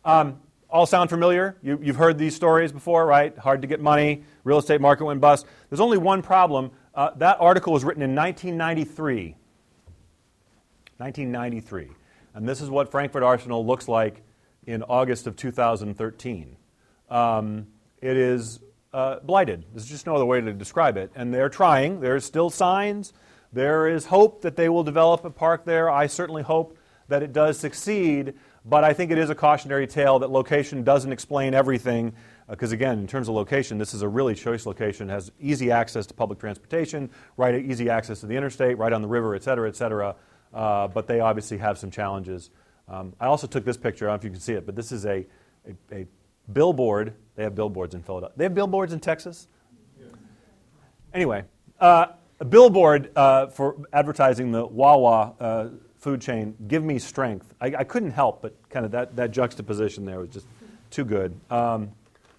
[0.05, 0.39] Um,
[0.69, 1.57] all sound familiar?
[1.61, 3.37] You, have heard these stories before, right?
[3.37, 5.45] Hard to get money, real estate market went bust.
[5.69, 6.71] There's only one problem.
[6.93, 9.35] Uh, that article was written in 1993.
[10.97, 11.89] 1993.
[12.33, 14.21] And this is what Frankford Arsenal looks like
[14.65, 16.57] in August of 2013.
[17.09, 17.67] Um,
[18.01, 18.59] it is
[18.93, 19.65] uh, blighted.
[19.73, 21.11] There's just no other way to describe it.
[21.15, 22.01] And they're trying.
[22.01, 23.13] There's still signs.
[23.53, 25.89] There is hope that they will develop a park there.
[25.89, 26.77] I certainly hope
[27.07, 31.11] that it does succeed, but I think it is a cautionary tale that location doesn't
[31.11, 32.13] explain everything.
[32.51, 35.31] Because, uh, again, in terms of location, this is a really choice location, it has
[35.39, 39.33] easy access to public transportation, right, easy access to the interstate, right on the river,
[39.35, 40.15] et cetera, et cetera.
[40.53, 42.49] Uh, but they obviously have some challenges.
[42.87, 44.75] Um, I also took this picture, I don't know if you can see it, but
[44.75, 45.25] this is a,
[45.65, 46.07] a, a
[46.51, 47.13] billboard.
[47.35, 48.33] They have billboards in Philadelphia.
[48.37, 49.47] They have billboards in Texas?
[49.97, 50.07] Yeah.
[51.13, 51.45] Anyway,
[51.79, 52.07] uh,
[52.41, 55.67] a billboard uh, for advertising the Wawa uh,
[55.99, 57.53] food chain, Give Me Strength.
[57.61, 60.47] I, I, couldn't help but kind of that, that juxtaposition there was just
[60.89, 61.39] too good.
[61.49, 61.91] Um,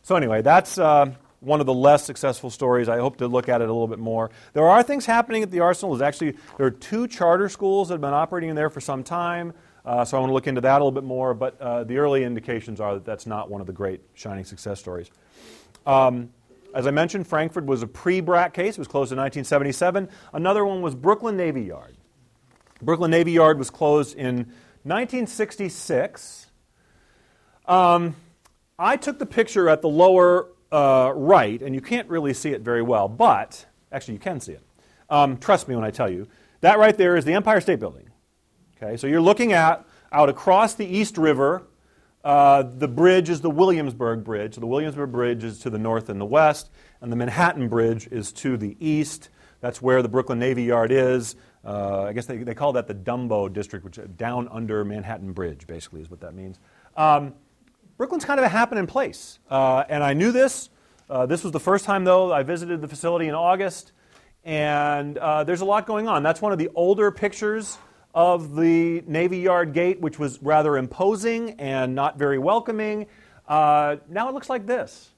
[0.02, 2.88] so, anyway, that's uh, one of the less successful stories.
[2.88, 4.30] I hope to look at it a little bit more.
[4.52, 5.94] There are things happening at the Arsenal.
[5.94, 9.02] There's actually there are two charter schools that have been operating in there for some
[9.02, 9.52] time.
[9.84, 11.34] Uh, so I want to look into that a little bit more.
[11.34, 14.78] But uh, the early indications are that that's not one of the great shining success
[14.78, 15.10] stories.
[15.86, 16.30] Um,
[16.74, 18.74] as I mentioned, Frankford was a pre BRAC case.
[18.74, 20.08] It was closed in 1977.
[20.32, 21.96] Another one was Brooklyn Navy Yard.
[22.80, 24.36] Brooklyn Navy Yard was closed in
[24.84, 26.46] 1966.
[27.66, 28.16] Um,
[28.82, 32.62] I took the picture at the lower uh, right, and you can't really see it
[32.62, 34.62] very well, but actually, you can see it.
[35.08, 36.26] Um, trust me when I tell you.
[36.62, 38.08] That right there is the Empire State Building.
[38.76, 41.62] Okay, so you're looking at out across the East River
[42.24, 44.56] uh, the bridge is the Williamsburg Bridge.
[44.56, 48.32] The Williamsburg Bridge is to the north and the west, and the Manhattan Bridge is
[48.32, 49.28] to the east.
[49.60, 51.36] That's where the Brooklyn Navy Yard is.
[51.64, 55.66] Uh, I guess they, they call that the Dumbo District, which down under Manhattan Bridge,
[55.66, 56.58] basically, is what that means.
[56.96, 57.34] Um,
[57.96, 59.38] Brooklyn's kind of a happening place.
[59.50, 60.70] Uh, and I knew this.
[61.10, 63.92] Uh, this was the first time, though, I visited the facility in August.
[64.44, 66.22] And uh, there's a lot going on.
[66.22, 67.78] That's one of the older pictures
[68.14, 73.06] of the Navy Yard gate, which was rather imposing and not very welcoming.
[73.46, 75.10] Uh, now it looks like this.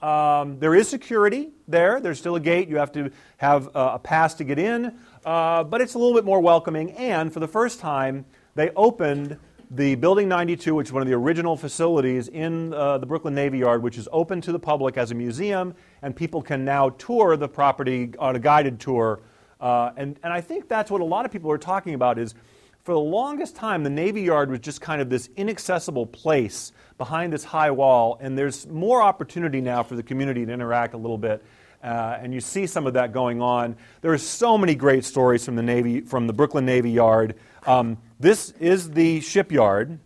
[0.00, 2.00] Um, there is security there.
[2.00, 2.68] There's still a gate.
[2.68, 6.14] You have to have uh, a pass to get in, uh, but it's a little
[6.14, 6.92] bit more welcoming.
[6.92, 9.38] And for the first time, they opened
[9.72, 13.58] the Building 92, which is one of the original facilities in uh, the Brooklyn Navy
[13.58, 17.36] Yard, which is open to the public as a museum, and people can now tour
[17.36, 19.20] the property on a guided tour
[19.62, 22.34] uh, and, and I think that's what a lot of people are talking about is
[22.82, 27.32] for the longest time, the Navy Yard was just kind of this inaccessible place behind
[27.32, 31.16] this high wall, and there's more opportunity now for the community to interact a little
[31.16, 31.44] bit.
[31.80, 33.76] Uh, and you see some of that going on.
[34.00, 37.36] There are so many great stories from the Navy, from the Brooklyn Navy Yard.
[37.66, 39.98] Um, this is the shipyard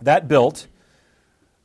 [0.00, 0.66] that built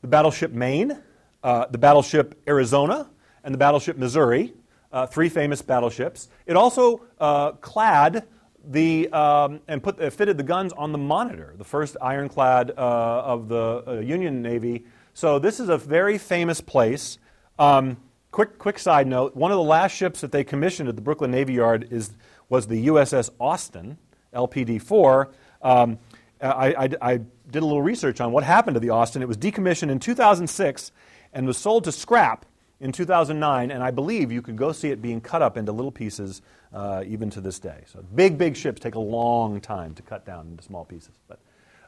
[0.01, 1.01] the battleship Maine,
[1.43, 3.09] uh, the battleship Arizona,
[3.43, 4.53] and the battleship Missouri
[4.91, 6.29] uh, three famous battleships.
[6.45, 8.25] It also uh, clad
[8.65, 12.81] the um, and put uh, fitted the guns on the Monitor, the first ironclad uh,
[12.81, 14.85] of the uh, Union Navy.
[15.13, 17.17] So this is a very famous place.
[17.57, 17.97] Um,
[18.31, 21.31] quick, quick side note: one of the last ships that they commissioned at the Brooklyn
[21.31, 22.11] Navy Yard is
[22.49, 23.97] was the USS Austin,
[24.33, 25.27] LPD-4.
[25.61, 25.99] Um,
[26.41, 29.21] I, I, I did a little research on what happened to the Austin.
[29.21, 30.91] It was decommissioned in 2006
[31.33, 32.45] and was sold to scrap
[32.79, 35.91] in 2009, and I believe you could go see it being cut up into little
[35.91, 36.41] pieces
[36.73, 37.83] uh, even to this day.
[37.87, 41.11] So big, big ships take a long time to cut down into small pieces.
[41.27, 41.39] But,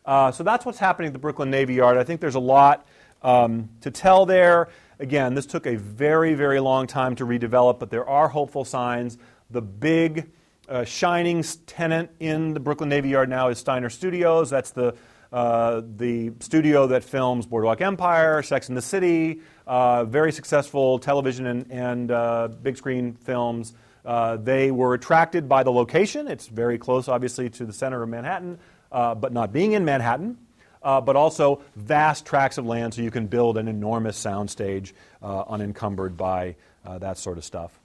[0.06, 1.98] uh, so that's what's happening at the Brooklyn Navy Yard.
[1.98, 2.86] I think there's a lot
[3.22, 4.68] um, to tell there.
[5.00, 9.18] Again, this took a very, very long time to redevelop, but there are hopeful signs.
[9.50, 10.32] The big
[10.70, 14.50] uh, shining tenant in the Brooklyn Navy Yard now is Steiner Studios.
[14.50, 14.96] That's the
[15.32, 21.46] uh, the studio that films Boardwalk Empire, Sex and the City, uh, very successful television
[21.46, 23.74] and, and uh, big screen films.
[24.04, 26.28] Uh, they were attracted by the location.
[26.28, 28.60] It's very close, obviously, to the center of Manhattan,
[28.92, 30.38] uh, but not being in Manhattan.
[30.84, 36.18] Uh, but also vast tracts of land so you can build an enormous soundstage unencumbered
[36.18, 37.81] by that sort of stuff.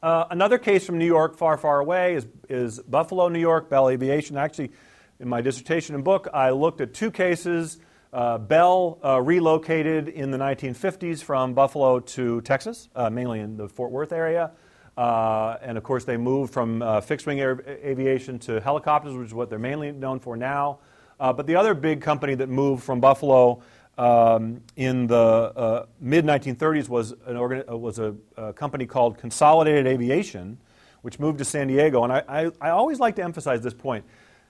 [0.00, 3.88] Uh, another case from New York, far, far away, is, is Buffalo, New York, Bell
[3.88, 4.36] Aviation.
[4.36, 4.70] Actually,
[5.18, 7.78] in my dissertation and book, I looked at two cases.
[8.12, 13.68] Uh, Bell uh, relocated in the 1950s from Buffalo to Texas, uh, mainly in the
[13.68, 14.52] Fort Worth area.
[14.96, 19.50] Uh, and of course, they moved from fixed wing aviation to helicopters, which is what
[19.50, 20.78] they're mainly known for now.
[21.18, 23.62] but the other big company that moved from Buffalo
[23.98, 29.18] um, in the uh, mid 1930s was, an organ- uh, was a, a, company called
[29.18, 30.56] Consolidated Aviation,
[31.02, 32.04] which moved to San Diego.
[32.04, 34.04] And I, I, I, always like to emphasize this point.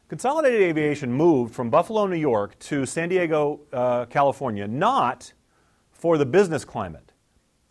[0.09, 5.33] Consolidated Aviation moved from Buffalo, New York to San Diego, uh, California, not
[5.93, 7.13] for the business climate,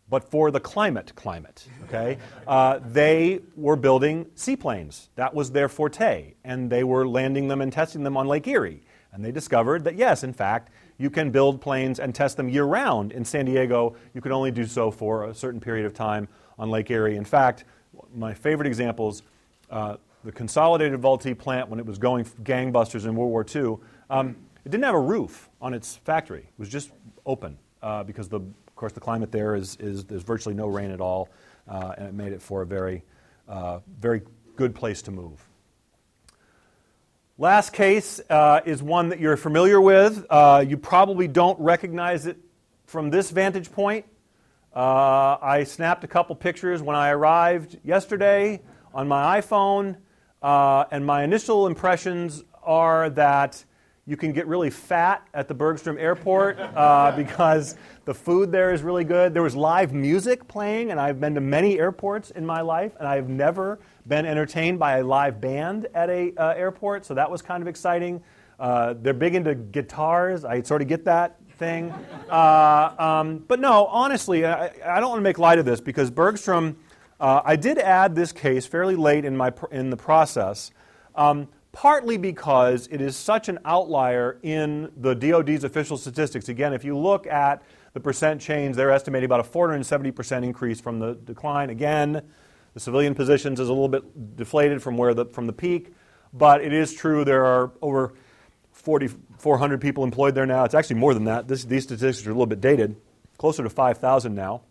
[0.09, 1.67] but for the climate climate.
[1.87, 2.17] Okay?
[2.47, 5.09] Uh, they were building seaplanes.
[5.15, 6.33] That was their forte.
[6.45, 8.83] And they were landing them and testing them on Lake Erie.
[9.11, 12.63] And they discovered that, yes, in fact, you can build planes and test them year
[12.63, 13.11] round.
[13.11, 16.69] In San Diego, you can only do so for a certain period of time on
[16.69, 17.17] Lake Erie.
[17.17, 17.65] In fact,
[18.15, 19.23] my favorite examples
[19.69, 23.77] uh, the Consolidated Vultee plant, when it was going gangbusters in World War II,
[24.09, 26.41] um, it didn't have a roof on its factory.
[26.41, 26.91] It was just
[27.25, 30.91] open uh, because, the, of course, the climate there is, is there's virtually no rain
[30.91, 31.29] at all,
[31.67, 33.03] uh, and it made it for a very,
[33.47, 34.21] uh, very
[34.55, 35.46] good place to move.
[37.39, 40.25] Last case uh, is one that you're familiar with.
[40.27, 42.35] Uh, you probably don't recognize it
[42.87, 44.05] from this vantage point.
[44.75, 49.97] Uh, I snapped a couple pictures when I arrived yesterday on my iPhone,
[50.41, 53.63] uh, and my initial impressions are that
[54.07, 58.81] you can get really fat at the Bergstrom Airport uh, because the food there is
[58.81, 59.35] really good.
[59.35, 63.07] There was live music playing, and I've been to many airports in my life, and
[63.07, 67.41] I've never been entertained by a live band at a uh, airport, so that was
[67.41, 68.21] kind of exciting.
[68.59, 70.45] Uh, they're big into guitars.
[70.45, 71.93] I sort of get that thing.
[72.27, 76.11] Uh, um, but no, honestly, I, I, don't want to make light of this because
[76.11, 76.75] Bergstrom,
[77.21, 80.71] uh, I did add this case fairly late in, my, in the process.
[81.15, 86.49] Um, partly because it is such an outlier in the DoD's official statistics.
[86.49, 87.61] Again, if you look at
[87.93, 91.69] the percent change, they're estimating about a 470% increase from the decline.
[91.69, 92.23] Again,
[92.77, 95.95] the civilian positions is a little bit deflated from where the from the peak,
[96.31, 98.13] but it is true there are over
[98.71, 100.63] 4,400 people employed there now.
[100.63, 101.47] It's actually more than that.
[101.47, 102.95] This, these statistics are a little bit dated,
[103.39, 104.61] closer to 5,000 now.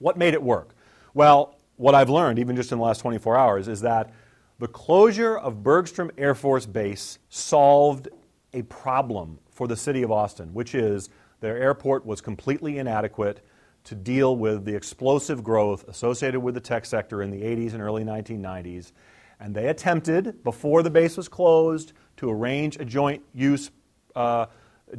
[0.00, 0.74] What made it work?
[1.14, 4.12] Well, what I've learned, even just in the last 24 hours, is that
[4.58, 8.08] the closure of Bergstrom Air Force Base solved
[8.52, 11.08] a problem for the city of Austin, which is
[11.40, 13.40] their airport was completely inadequate
[13.84, 17.82] to deal with the explosive growth associated with the tech sector in the 80s and
[17.82, 18.92] early 1990s.
[19.40, 23.70] And they attempted, before the base was closed, to arrange a joint use
[24.14, 24.46] uh,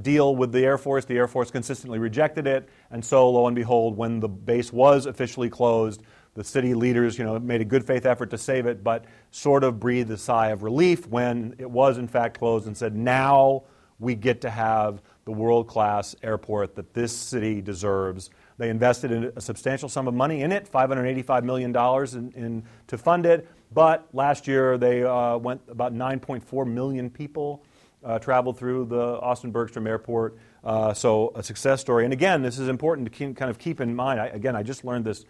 [0.02, 1.06] deal with the Air Force.
[1.06, 2.69] The Air Force consistently rejected it.
[2.91, 6.02] And so, lo and behold, when the base was officially closed,
[6.36, 9.63] the city leaders, you know, made a good faith effort to save it, but sort
[9.63, 13.63] of breathed a sigh of relief when it was in fact closed and said, now
[14.00, 18.30] we get to have the world class airport that this city deserves.
[18.58, 22.98] They invested in a substantial sum of money in it, $585 million in, in to
[22.98, 23.48] fund it.
[23.74, 27.63] But last year they uh, went about 9.4 million people
[28.04, 30.38] uh, traveled through the Austin Bergstrom Airport.
[30.63, 32.06] Uh, so a success story.
[32.06, 34.20] And again, this is important to keep, kind of keep in mind.
[34.20, 35.26] I, again, I just learned this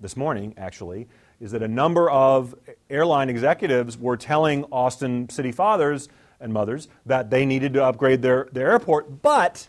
[0.00, 1.08] this morning, actually,
[1.40, 2.54] is that a number of
[2.88, 6.08] airline executives were telling Austin city fathers
[6.40, 9.68] and mothers that they needed to upgrade their, their airport, but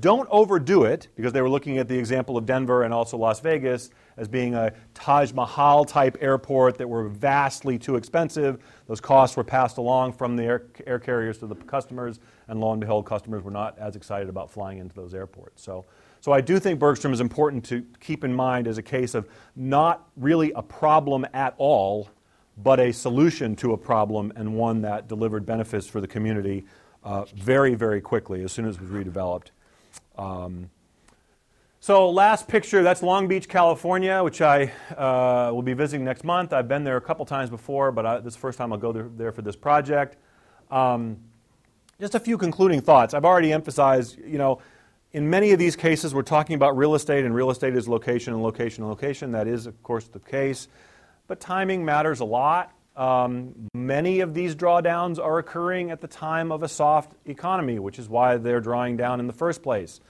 [0.00, 3.40] don't overdo it, because they were looking at the example of Denver and also Las
[3.40, 8.58] Vegas as being a Taj Mahal type airport that were vastly too expensive.
[8.86, 12.72] Those costs were passed along from the air, air carriers to the customers, and lo
[12.72, 15.62] and behold, customers were not as excited about flying into those airports.
[15.62, 15.86] So
[16.20, 19.28] so I do think Bergstrom is important to keep in mind as a case of
[19.54, 22.08] not really a problem at all,
[22.56, 26.64] but a solution to a problem and one that delivered benefits for the community
[27.04, 29.50] uh, very, very quickly as soon as it was redeveloped.
[30.18, 30.70] Um,
[31.80, 36.52] so last picture, that's Long Beach, California, which I uh, will be visiting next month.
[36.52, 38.78] I've been there a couple times before, but I, this is the first time I'll
[38.78, 40.16] go there, there for this project.
[40.72, 41.18] Um,
[42.00, 43.14] just a few concluding thoughts.
[43.14, 44.60] I've already emphasized, you know,
[45.12, 48.34] in many of these cases, we're talking about real estate, and real estate is location
[48.34, 49.32] and location and location.
[49.32, 50.68] That is, of course, the case.
[51.28, 52.72] But timing matters a lot.
[52.98, 58.00] Um, many of these drawdowns are occurring at the time of a soft economy, which
[58.00, 60.00] is why they're drawing down in the first place.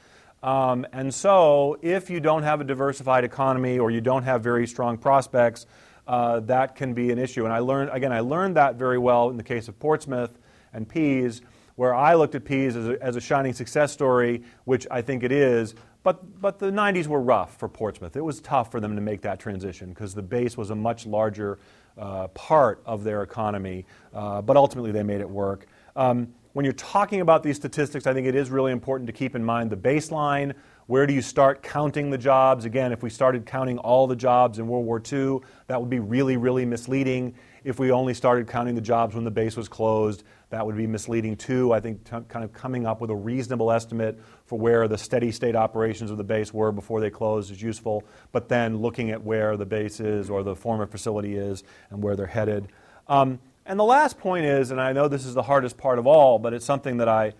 [0.43, 4.66] Um, and so, if you don't have a diversified economy or you don't have very
[4.66, 5.66] strong prospects,
[6.07, 7.45] uh, that can be an issue.
[7.45, 10.39] And I learned, again, I learned that very well in the case of Portsmouth
[10.72, 11.43] and Pease
[11.78, 15.22] where I looked at Pease as a, as a shining success story, which I think
[15.22, 15.76] it is.
[16.03, 18.16] But, but the 90s were rough for Portsmouth.
[18.16, 21.07] It was tough for them to make that transition because the base was a much
[21.07, 21.61] larger
[21.99, 23.85] uh, part of their economy,
[24.15, 25.67] uh, but ultimately they made it work.
[25.97, 29.37] Um, when you're talking about these statistics, I think it is really important to keep
[29.37, 30.55] in mind the baseline.
[30.87, 32.65] Where do you start counting the jobs?
[32.65, 35.99] Again, if we started counting all the jobs in World War II, that would be
[35.99, 37.35] really, really misleading.
[37.63, 40.87] If we only started counting the jobs when the base was closed, that would be
[40.87, 41.73] misleading too.
[41.73, 45.31] I think t- kind of coming up with a reasonable estimate for where the steady
[45.31, 49.23] state operations of the base were before they closed is useful, but then looking at
[49.23, 52.69] where the base is or the former facility is and where they're headed.
[53.09, 56.07] Um, and the last point is, and I know this is the hardest part of
[56.07, 57.35] all, but it's something that I,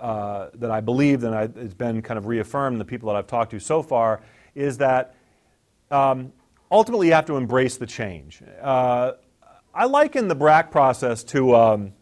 [0.00, 3.16] uh, that I believed and I, it's been kind of reaffirmed in the people that
[3.16, 4.20] I've talked to so far,
[4.56, 5.14] is that
[5.92, 6.32] um,
[6.72, 8.42] ultimately you have to embrace the change.
[8.60, 9.12] Uh,
[9.72, 11.92] I liken the BRAC process to um,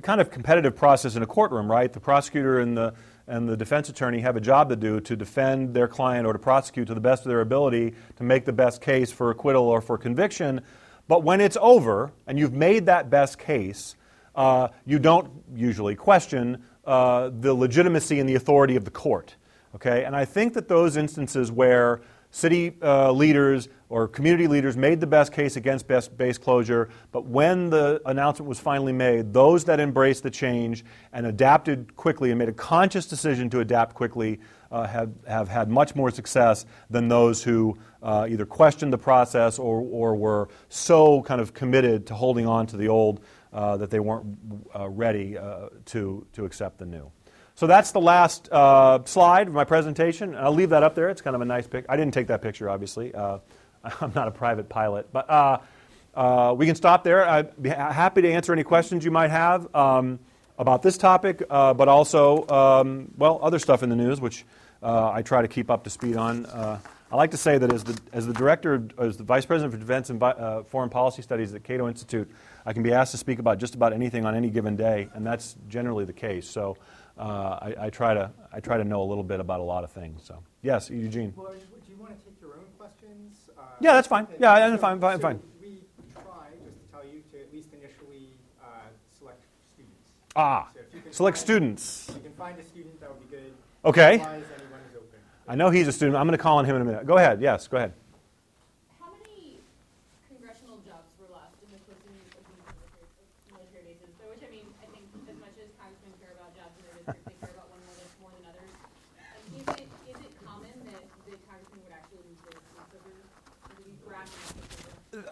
[0.00, 1.92] the kind of competitive process in a courtroom, right?
[1.92, 2.94] The prosecutor and the
[3.26, 6.38] and the defense attorney have a job to do to defend their client or to
[6.38, 9.82] prosecute to the best of their ability to make the best case for acquittal or
[9.82, 10.62] for conviction.
[11.06, 13.94] But when it's over and you've made that best case,
[14.34, 19.36] uh, you don't usually question uh, the legitimacy and the authority of the court.
[19.74, 20.04] Okay?
[20.04, 25.06] And I think that those instances where city uh, leaders or community leaders made the
[25.06, 29.80] best case against best base closure, but when the announcement was finally made, those that
[29.80, 34.38] embraced the change and adapted quickly and made a conscious decision to adapt quickly
[34.70, 39.58] uh, have, have had much more success than those who uh, either questioned the process
[39.58, 43.20] or, or were so kind of committed to holding on to the old
[43.52, 44.38] uh, that they weren't
[44.78, 47.10] uh, ready uh, to, to accept the new.
[47.60, 50.34] So that's the last uh, slide of my presentation.
[50.34, 51.10] I'll leave that up there.
[51.10, 51.84] It's kind of a nice pic.
[51.90, 53.14] I didn't take that picture, obviously.
[53.14, 53.40] Uh,
[54.00, 55.12] I'm not a private pilot.
[55.12, 55.58] But uh,
[56.14, 57.28] uh, we can stop there.
[57.28, 60.20] I'd be happy to answer any questions you might have um,
[60.56, 64.46] about this topic, uh, but also, um, well, other stuff in the news, which
[64.82, 66.46] uh, I try to keep up to speed on.
[67.12, 69.78] I like to say that as the, as the director, as the vice president for
[69.78, 72.30] defense and foreign policy studies at Cato Institute,
[72.64, 75.26] I can be asked to speak about just about anything on any given day, and
[75.26, 76.48] that's generally the case.
[76.48, 76.78] So
[77.20, 79.84] uh, I, I, try to I try to know a little bit about a lot
[79.84, 80.22] of things.
[80.24, 81.34] So yes, Eugene.
[81.36, 81.58] Well, do
[81.92, 83.50] you want to take your own questions?
[83.56, 84.26] Uh, yeah, that's fine.
[84.38, 85.40] Yeah, so, fine, fine, so fine.
[85.60, 85.82] We
[86.14, 86.22] try
[86.64, 88.28] just to tell you to at least initially
[88.62, 88.66] uh,
[89.18, 89.44] select
[89.74, 90.12] students.
[90.34, 92.08] Ah, so select find, students.
[92.08, 93.52] If you can find a student, that would be good.
[93.84, 94.14] Okay.
[94.14, 95.18] Otherwise, anyone is open.
[95.46, 96.16] I know he's a student.
[96.16, 97.06] I'm going to call on him in a minute.
[97.06, 97.42] Go ahead.
[97.42, 97.92] Yes, go ahead.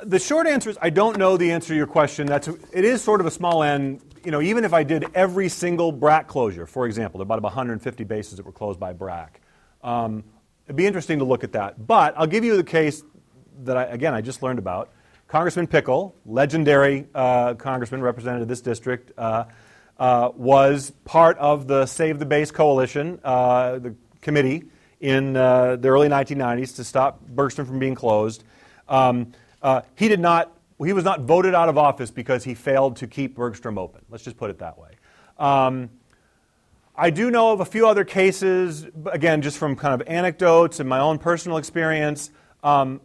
[0.03, 2.27] The short answer is I don't know the answer to your question.
[2.27, 4.01] That's it is sort of a small end.
[4.25, 7.43] You know, even if I did every single BRAC closure, for example, there are about
[7.43, 9.41] 150 bases that were closed by BRAC.
[9.83, 10.25] Um,
[10.67, 11.87] it'd be interesting to look at that.
[11.87, 13.03] But I'll give you the case
[13.65, 14.91] that I, again I just learned about.
[15.29, 19.45] Congressman Pickle, legendary uh, congressman, represented this district, uh,
[19.99, 24.65] uh, was part of the Save the Base coalition, uh, the committee
[25.01, 28.43] in uh, the early 1990s to stop Bergstrom from being closed.
[28.89, 29.33] Um,
[29.63, 33.07] uh, he did not, he was not voted out of office because he failed to
[33.07, 34.03] keep Bergstrom open.
[34.11, 34.91] Let's just put it that way.
[35.39, 35.91] Um,
[36.97, 40.89] I do know of a few other cases, again, just from kind of anecdotes and
[40.89, 42.31] my own personal experience.
[42.65, 43.01] Um,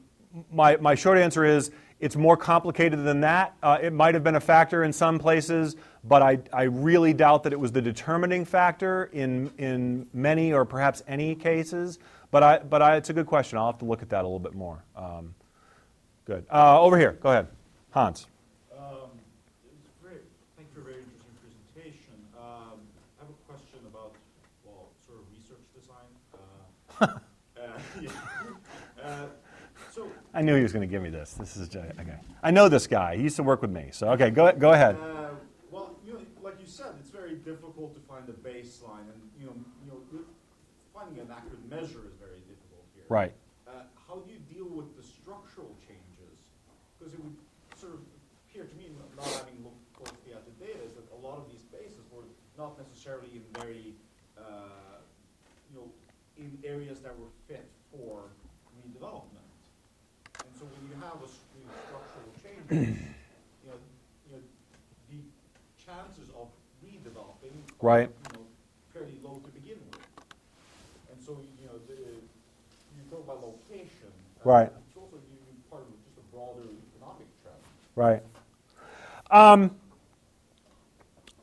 [0.52, 3.56] my, my short answer is it's more complicated than that.
[3.62, 7.44] Uh, it might have been a factor in some places, but I, I really doubt
[7.44, 12.00] that it was the determining factor in, in many or perhaps any cases.
[12.32, 13.60] But, I, but I, it's a good question.
[13.60, 14.84] I'll have to look at that a little bit more.
[14.96, 15.36] Um,
[16.26, 16.46] Good.
[16.50, 17.18] Uh, over here.
[17.22, 17.48] Go ahead.
[17.92, 18.28] Hans.
[18.72, 19.12] Um,
[19.66, 20.22] it's great.
[20.56, 22.16] Thank you for a very interesting presentation.
[22.38, 22.80] Um,
[23.20, 24.14] I have a question about,
[24.64, 26.08] well, sort of research design.
[27.02, 27.08] Uh,
[27.62, 29.26] uh, yeah.
[29.92, 31.34] So I knew he was going to give me this.
[31.34, 31.92] This is okay.
[32.42, 33.18] I know this guy.
[33.18, 33.90] He used to work with me.
[33.92, 34.96] So okay, go go ahead.
[34.96, 35.32] Uh,
[35.70, 39.46] well, you know, like you said, it's very difficult to find a baseline, and you
[39.46, 39.54] know,
[39.86, 40.22] you know,
[40.94, 43.04] finding an accurate measure is very difficult here.
[43.10, 43.34] Right.
[43.68, 46.04] Uh, how do you deal with the structural change?
[47.04, 47.36] because it would
[47.76, 48.00] sort of
[48.48, 48.88] appear to me,
[49.24, 52.28] not having looked closely at the data, is that a lot of these bases were
[52.58, 53.96] not necessarily in very,
[54.38, 55.00] uh,
[55.72, 55.88] you know,
[56.36, 58.28] in areas that were fit for
[58.76, 59.48] redevelopment.
[60.44, 63.80] And so when you have a structural change, you know,
[64.28, 64.42] you know,
[65.10, 65.20] the
[65.80, 66.52] chances of
[66.84, 68.10] redeveloping right.
[68.10, 68.46] are, you know,
[68.92, 70.04] fairly low to begin with.
[71.12, 74.12] And so, you know, the, you talk about location.
[74.44, 74.68] Right.
[74.68, 75.38] It's also you,
[75.70, 77.62] part of just a broader economic trend.
[77.96, 78.22] Right.
[79.34, 79.76] Um,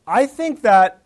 [0.07, 1.03] I think that,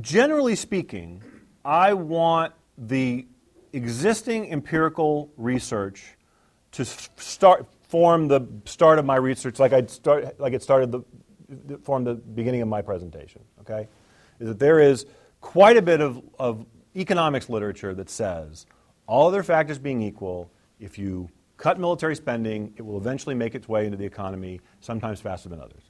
[0.00, 1.22] generally speaking,
[1.64, 3.28] I want the
[3.72, 6.16] existing empirical research
[6.72, 11.78] to start form the start of my research, like I start, like it started the
[11.84, 13.42] form the beginning of my presentation.
[13.60, 13.86] Okay,
[14.40, 15.06] is that there is
[15.40, 18.66] quite a bit of, of economics literature that says
[19.06, 20.50] all other factors being equal,
[20.80, 25.20] if you cut military spending, it will eventually make its way into the economy, sometimes
[25.20, 25.82] faster than others.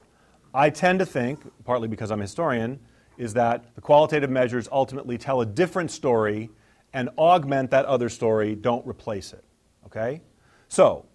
[0.53, 2.79] I tend to think, partly because I'm a historian,
[3.17, 6.49] is that the qualitative measures ultimately tell a different story
[6.93, 9.43] and augment that other story, don't replace it.
[9.85, 10.21] Okay?
[10.69, 11.05] So,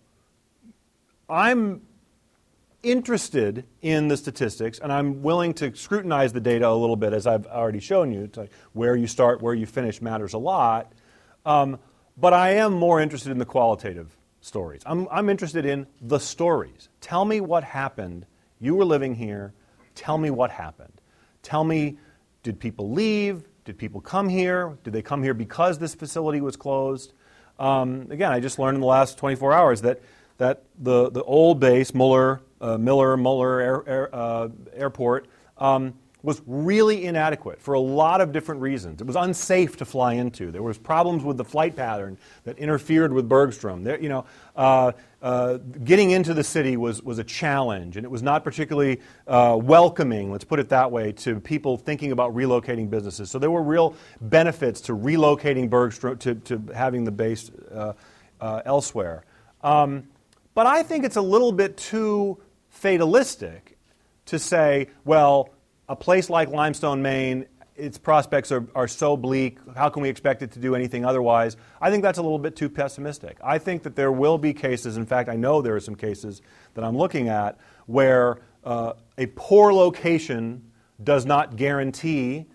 [1.28, 1.82] I'm
[2.82, 7.26] interested in the statistics and I'm willing to scrutinize the data a little bit, as
[7.26, 8.30] I've already shown you.
[8.36, 10.92] Like where you start, where you finish matters a lot.
[11.46, 11.78] Um,
[12.16, 14.82] but I am more interested in the qualitative stories.
[14.86, 16.88] I'm, I'm interested in the stories.
[17.00, 18.26] Tell me what happened
[18.60, 19.54] you were living here.
[19.94, 21.00] Tell me what happened.
[21.42, 21.98] Tell me,
[22.42, 23.44] did people leave?
[23.64, 24.76] Did people come here?
[24.84, 27.12] Did they come here because this facility was closed?
[27.58, 30.00] Um, again, I just learned in the last 24 hours that,
[30.38, 35.26] that the, the old base, Muller, uh, Miller, Muller Air, Air, uh, Airport,
[35.58, 39.00] um, was really inadequate for a lot of different reasons.
[39.00, 40.50] It was unsafe to fly into.
[40.50, 43.84] There was problems with the flight pattern that interfered with Bergstrom.
[43.84, 44.24] There, you know,
[44.56, 44.92] uh,
[45.22, 49.58] uh, getting into the city was, was a challenge, and it was not particularly uh,
[49.60, 53.30] welcoming, let's put it that way, to people thinking about relocating businesses.
[53.30, 57.92] So there were real benefits to relocating Bergstrom, to, to having the base uh,
[58.40, 59.24] uh, elsewhere.
[59.62, 60.08] Um,
[60.54, 62.38] but I think it's a little bit too
[62.70, 63.78] fatalistic
[64.26, 65.50] to say, well,
[65.90, 69.58] a place like Limestone, Maine, its prospects are, are so bleak.
[69.74, 71.56] How can we expect it to do anything otherwise?
[71.80, 73.38] I think that's a little bit too pessimistic.
[73.42, 76.42] I think that there will be cases, in fact, I know there are some cases
[76.74, 80.70] that I'm looking at, where uh, a poor location
[81.02, 82.46] does not guarantee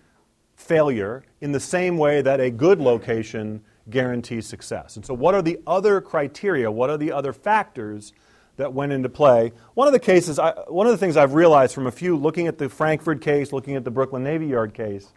[0.54, 4.96] failure in the same way that a good location guarantees success.
[4.96, 6.70] And so, what are the other criteria?
[6.70, 8.14] What are the other factors
[8.56, 9.52] that went into play.
[9.74, 12.46] One of the cases, I, one of the things I've realized from a few looking
[12.46, 15.08] at the Frankford case, looking at the Brooklyn Navy Yard case,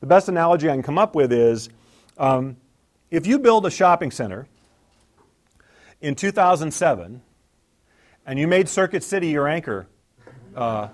[0.00, 1.68] the best analogy I can come up with is
[2.16, 2.56] um,
[3.10, 4.46] if you build a shopping center
[6.00, 7.22] in 2007
[8.26, 9.86] and you made Circuit City your anchor,
[10.54, 10.88] uh,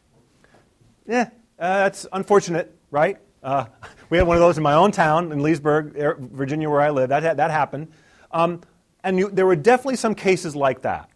[1.06, 3.18] yeah, uh, that's unfortunate, right?
[3.42, 3.66] Uh,
[4.10, 7.10] we had one of those in my own town in Leesburg, Virginia, where I live.
[7.10, 7.88] That, that happened.
[8.30, 8.62] Um,
[9.04, 11.08] and you, there were definitely some cases like that,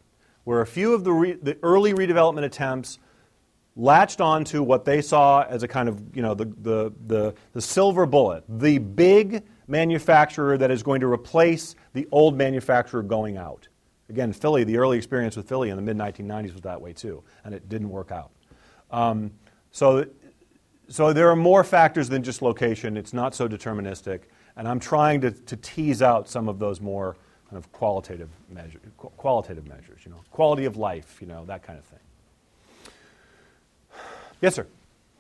[0.45, 2.99] where a few of the, re, the early redevelopment attempts
[3.75, 7.61] latched onto what they saw as a kind of, you know, the, the, the, the
[7.61, 13.69] silver bullet, the big manufacturer that is going to replace the old manufacturer going out.
[14.09, 17.23] Again, Philly, the early experience with Philly in the mid 1990s was that way too,
[17.45, 18.31] and it didn't work out.
[18.91, 19.33] Um,
[19.71, 20.05] so,
[20.89, 22.99] so there are more factors than just location.
[22.99, 24.25] It's not so deterministic,
[24.57, 27.17] and I'm trying to, to tease out some of those more
[27.53, 31.79] kind of qualitative measure, qualitative measures, you know, quality of life, you know, that kind
[31.79, 31.99] of thing.
[34.41, 34.67] Yes, sir.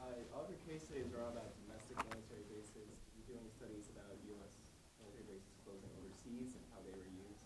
[0.01, 0.05] Uh,
[0.35, 2.89] other case studies are about domestic military bases.
[3.12, 4.57] You're doing studies about U.S.
[4.99, 7.45] military bases closing overseas and how they were used.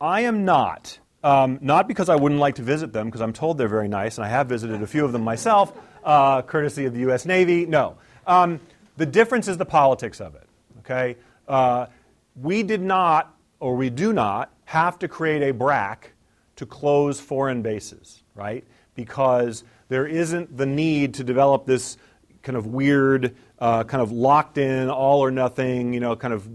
[0.00, 0.98] I am not.
[1.22, 4.16] Um, not because I wouldn't like to visit them, because I'm told they're very nice,
[4.16, 7.26] and I have visited a few of them myself, uh, courtesy of the U.S.
[7.26, 7.66] Navy.
[7.66, 7.98] No.
[8.26, 8.58] Um,
[8.96, 10.48] the difference is the politics of it.
[10.78, 11.18] Okay?
[11.46, 11.86] Uh,
[12.34, 13.31] we did not
[13.62, 16.10] or we do not have to create a BRAC
[16.56, 18.64] to close foreign bases, right?
[18.96, 21.96] Because there isn't the need to develop this
[22.42, 26.48] kind of weird, uh, kind of locked in, all or nothing, you know, kind of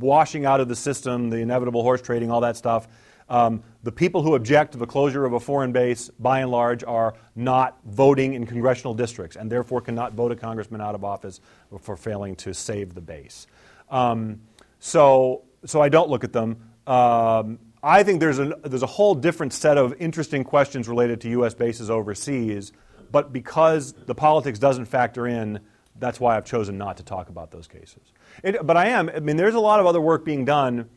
[0.00, 2.88] washing out of the system, the inevitable horse trading, all that stuff.
[3.28, 6.82] Um, the people who object to the closure of a foreign base, by and large,
[6.82, 11.42] are not voting in congressional districts and therefore cannot vote a congressman out of office
[11.78, 13.46] for failing to save the base.
[13.90, 14.40] Um,
[14.80, 16.56] so so I don't look at them.
[16.86, 21.28] Um, I think there's a, there's a whole different set of interesting questions related to
[21.30, 21.54] U.S.
[21.54, 22.72] bases overseas,
[23.10, 25.60] but because the politics doesn't factor in,
[25.98, 28.12] that's why I've chosen not to talk about those cases.
[28.42, 30.88] It, but I am, I mean, there's a lot of other work being done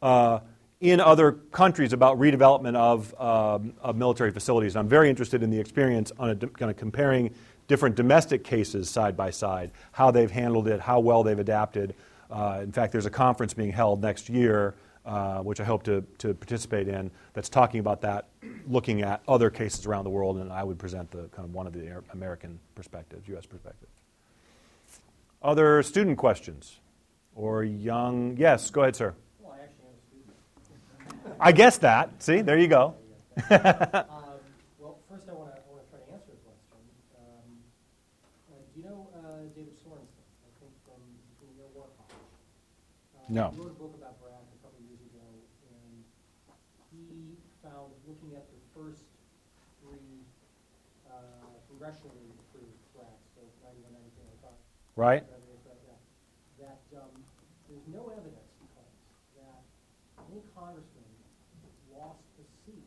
[0.00, 0.40] uh,
[0.80, 4.74] in other countries about redevelopment of, um, of military facilities.
[4.74, 7.34] I'm very interested in the experience on a, kind of comparing
[7.68, 11.94] different domestic cases side by side, how they've handled it, how well they've adapted.
[12.32, 14.74] Uh, in fact, there's a conference being held next year,
[15.04, 18.28] uh, which I hope to, to participate in, that's talking about that,
[18.66, 21.66] looking at other cases around the world, and I would present the kind of one
[21.66, 23.44] of the American perspectives, U.S.
[23.46, 23.88] perspective.
[25.42, 26.78] Other student questions
[27.34, 28.36] or young?
[28.38, 29.14] Yes, go ahead, sir.
[29.40, 31.36] Well, I actually am a student.
[31.40, 32.22] I guess that.
[32.22, 32.94] See, there you go.
[33.50, 34.04] uh,
[34.78, 36.78] well, first I want to I want to try to answer a question.
[38.74, 40.22] Do you know uh, David Sorenson?
[40.46, 41.00] I think from
[41.34, 42.22] between Yale War College.
[43.18, 43.48] Uh, No.
[43.48, 45.24] He wrote a book about BRAC a couple of years ago,
[45.72, 46.04] and
[46.92, 47.32] he
[47.64, 49.08] found, looking at the first
[49.80, 50.20] three
[51.08, 54.52] uh, congressionally approved BRACs, so 91, 92, 95,
[55.00, 55.96] Right it is, but yeah,
[56.60, 57.08] that um,
[57.72, 59.00] there's no evidence he claims
[59.40, 59.64] that
[60.28, 61.08] any congressman
[61.88, 62.84] lost a seat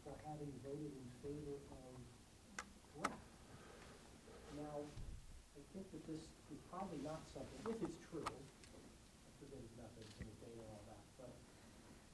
[0.00, 1.92] for having voted in favor of
[3.04, 3.12] BRAC.
[4.56, 9.74] Now, I think that this is probably not something, if it's true, I forget his
[9.78, 11.32] methods and his data and all that, but,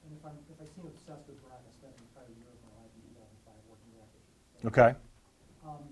[0.05, 0.37] and if I'm,
[1.05, 3.93] I obsessed with BRAC, I spent an entire year of my life in 2005 working.
[4.73, 4.91] Okay.
[5.61, 5.85] um,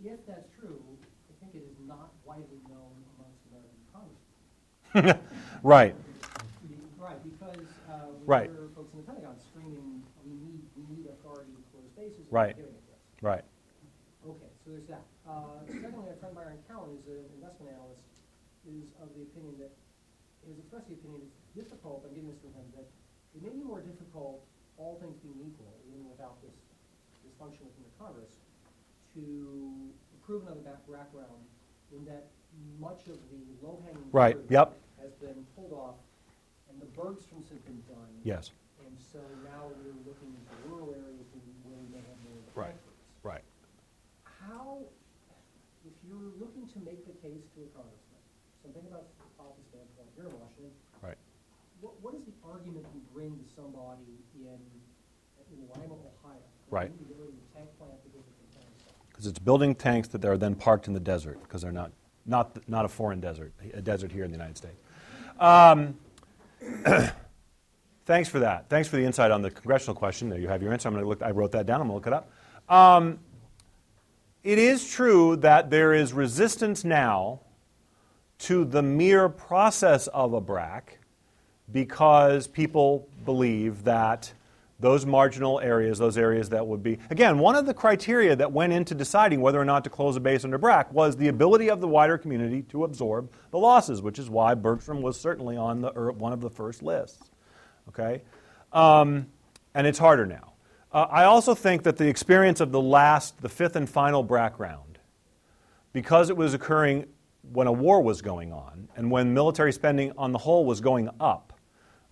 [0.00, 0.80] If that's true,
[1.28, 5.20] I think it is not widely known amongst American congressmen.
[5.62, 5.92] Right.
[6.96, 8.48] Right, because uh, we Right.
[8.48, 12.24] hear folks in the Pentagon screaming, we need, we need authority to close bases.
[12.32, 12.56] Right.
[12.56, 13.04] they're giving it to us.
[13.20, 13.44] Right.
[14.24, 15.04] Okay, so there's that.
[15.28, 18.00] Uh, Secondly, our friend Byron Callan, who's an investment analyst,
[18.64, 19.76] is of the opinion that,
[20.48, 22.88] has expressed the opinion it's difficult, I'm getting this from him, that
[23.36, 24.40] it may be more difficult,
[24.80, 26.56] all things being equal, even without this
[27.20, 28.32] dysfunction within the Congress,
[29.12, 31.44] to approve another back background
[31.92, 32.24] in that
[32.80, 34.72] much of the low-hanging Right, fruit yep.
[35.00, 36.00] has been pulled off,
[36.72, 38.08] and the Bergstroms have been done.
[38.24, 38.50] Yes.
[38.80, 42.44] And so now we're looking into rural areas and where we may have more of
[42.48, 42.72] the Right.
[42.72, 43.04] Frankfords.
[43.22, 43.44] Right.
[44.24, 44.80] How,
[45.84, 48.22] if you're looking to make the case to a congressman,
[48.64, 50.72] something about the policy standpoint here in Washington,
[51.04, 51.15] Right.
[51.80, 54.02] What, what is the argument you bring to somebody
[54.34, 54.58] in,
[55.52, 56.38] in Lima, Ohio?
[56.70, 56.90] Right.
[56.90, 57.68] They need to get the tank
[58.04, 58.92] because it's.
[59.08, 61.90] Because it's building tanks that are then parked in the desert because they're not,
[62.26, 64.76] not, not a foreign desert, a desert here in the United States.
[65.40, 65.96] Um,
[68.04, 68.68] thanks for that.
[68.68, 70.28] Thanks for the insight on the congressional question.
[70.28, 70.88] There you have your answer.
[70.88, 71.22] I'm going to look.
[71.22, 71.80] I wrote that down.
[71.80, 72.30] I'm going to look it up.
[72.68, 73.18] Um,
[74.42, 77.40] it is true that there is resistance now
[78.38, 80.98] to the mere process of a BRAC
[81.72, 84.32] because people believe that
[84.78, 88.72] those marginal areas, those areas that would be, again, one of the criteria that went
[88.72, 91.80] into deciding whether or not to close a base under BRAC was the ability of
[91.80, 95.88] the wider community to absorb the losses, which is why Bergstrom was certainly on the,
[95.88, 97.30] or one of the first lists.
[97.88, 98.22] Okay?
[98.72, 99.28] Um,
[99.74, 100.52] and it's harder now.
[100.92, 104.58] Uh, I also think that the experience of the last, the fifth and final BRAC
[104.58, 104.98] round,
[105.92, 107.06] because it was occurring
[107.52, 111.08] when a war was going on and when military spending on the whole was going
[111.18, 111.55] up,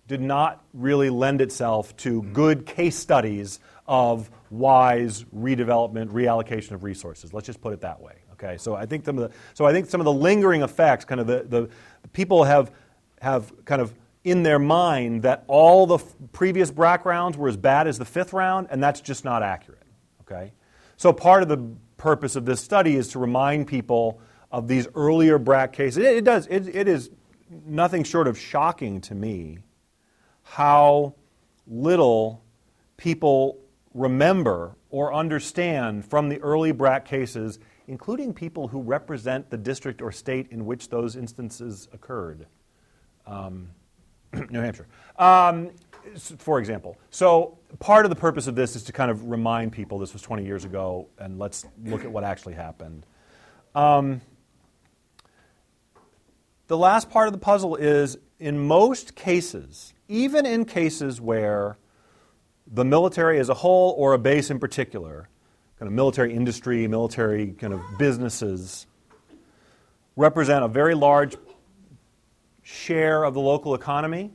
[0.07, 7.33] did not really lend itself to good case studies of wise redevelopment, reallocation of resources.
[7.33, 8.13] Let's just put it that way.
[8.33, 11.05] Okay, so I think some of the so I think some of the lingering effects,
[11.05, 11.69] kind of the, the,
[12.11, 12.71] people have
[13.21, 13.93] have kind of
[14.23, 18.05] in their mind that all the f- previous BRAC rounds were as bad as the
[18.05, 19.83] fifth round, and that's just not accurate.
[20.21, 20.51] Okay,
[20.97, 21.57] so part of the
[21.97, 24.19] purpose of this study is to remind people
[24.51, 25.97] of these earlier BRAC cases.
[25.97, 27.09] It, it does it, it is
[27.65, 29.59] nothing short of shocking to me
[30.45, 31.13] how
[31.67, 32.43] little
[32.97, 33.59] people
[33.93, 40.11] remember or understand from the early BRAC cases, including people who represent the district or
[40.11, 42.45] state in which those instances occurred.
[43.25, 43.69] Um,
[44.49, 44.87] New Hampshire,
[45.17, 45.71] um,
[46.37, 46.97] for example.
[47.09, 50.21] So, part of the purpose of this is to kind of remind people this was
[50.21, 53.05] 20 years ago, and let's look at what actually happened.
[53.73, 54.21] Um,
[56.67, 61.77] the last part of the puzzle is in most cases, even in cases where
[62.67, 65.29] the military as a whole or a base in particular,
[65.79, 68.87] kind of military industry, military kind of businesses,
[70.15, 71.35] represent a very large
[72.63, 74.31] share of the local economy,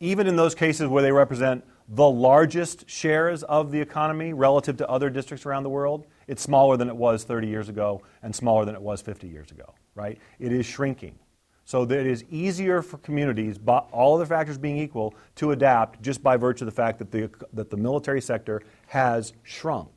[0.00, 4.88] even in those cases where they represent the largest shares of the economy relative to
[4.88, 8.64] other districts around the world, it's smaller than it was 30 years ago and smaller
[8.64, 10.18] than it was 50 years ago, right?
[10.38, 11.18] It is shrinking.
[11.66, 16.22] So that it is easier for communities, all other factors being equal, to adapt just
[16.22, 19.88] by virtue of the fact that the, that the military sector has shrunk.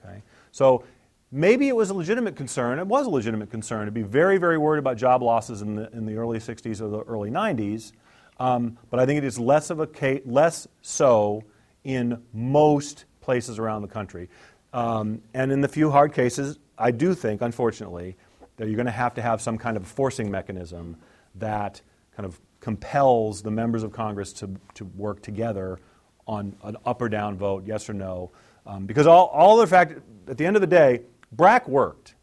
[0.00, 0.22] Okay?
[0.52, 0.84] So
[1.30, 2.78] maybe it was a legitimate concern.
[2.78, 5.90] It was a legitimate concern to be very, very worried about job losses in the,
[5.92, 7.92] in the early 60s or the early 90s.
[8.38, 11.42] Um, but I think it is less of a case, less so
[11.84, 14.28] in most places around the country.
[14.72, 18.16] Um, and in the few hard cases, I do think, unfortunately,
[18.56, 20.96] that you're going to have to have some kind of forcing mechanism
[21.34, 21.80] that
[22.16, 25.78] kind of compels the members of Congress to, to work together
[26.26, 28.30] on an up or down vote, yes or no.
[28.66, 31.02] Um, because all, all the fact, at the end of the day,
[31.32, 32.14] BRAC worked.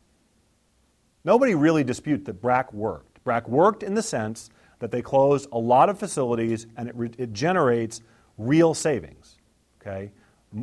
[1.24, 3.24] Nobody really disputes that BRAC worked.
[3.24, 7.12] BRAC worked in the sense that they closed a lot of facilities and it, re-
[7.18, 8.02] it generates
[8.38, 9.38] real savings.
[9.82, 10.12] Okay?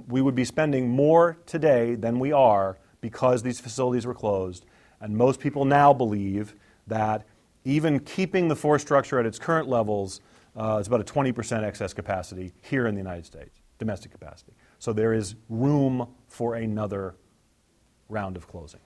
[0.08, 4.66] We would be spending more today than we are because these facilities were closed.
[5.00, 6.54] And most people now believe
[6.86, 7.24] that
[7.64, 10.20] even keeping the force structure at its current levels,
[10.56, 14.52] uh, it's about a 20% excess capacity here in the United States, domestic capacity.
[14.78, 17.14] So there is room for another
[18.08, 18.78] round of closings.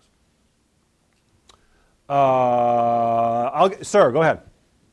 [2.09, 2.13] Uh,
[3.49, 4.43] I'll, sir, go ahead.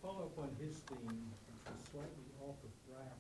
[0.02, 3.12] Follow up on his theme, which was slightly off of BRAC.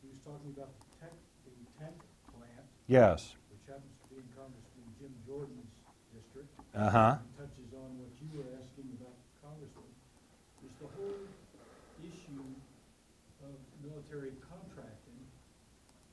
[0.00, 1.12] He was talking about the tech,
[1.44, 1.96] the tank
[2.32, 3.36] plant, Yes.
[3.52, 5.68] which happens to be in Congressman Jim Jordan's
[6.16, 6.48] district.
[6.72, 7.20] Uh huh.
[7.20, 9.12] and touches on what you were asking about
[9.44, 9.92] Congressman,
[10.64, 11.20] is the whole
[12.00, 12.40] issue
[13.44, 13.52] of
[14.06, 15.18] military contracting.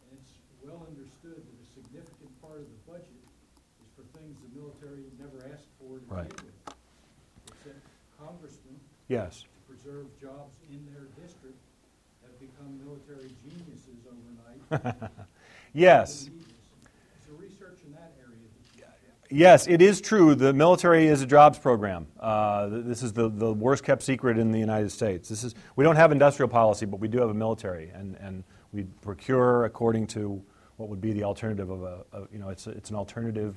[0.10, 0.34] And it's
[0.66, 3.22] well understood that a significant part of the budget
[3.86, 6.30] is for things the military never asked for to Right.
[6.30, 6.76] begin with.
[7.54, 7.80] Except
[8.18, 9.44] congressmen, Yes.
[9.44, 11.58] to preserve jobs in their district,
[12.22, 14.98] have become military geniuses overnight.
[15.74, 16.30] Yes
[17.34, 18.84] research in that area that you
[19.36, 20.36] Yes, it is true.
[20.36, 22.06] The military is a jobs program.
[22.20, 25.28] Uh, this is the, the worst kept secret in the United States.
[25.28, 28.44] This is, we don't have industrial policy, but we do have a military, and, and
[28.74, 30.40] we procure according to
[30.78, 33.56] what would be the alternative of a, a you know, it's, a, it's an alternative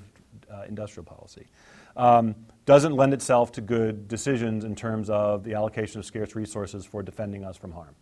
[0.50, 1.46] uh, industrial policy.
[1.94, 6.86] Um, doesn't lend itself to good decisions in terms of the allocation of scarce resources
[6.86, 7.94] for defending us from harm.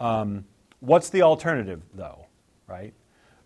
[0.00, 0.46] Um,
[0.80, 2.24] what's the alternative, though,
[2.66, 2.94] right?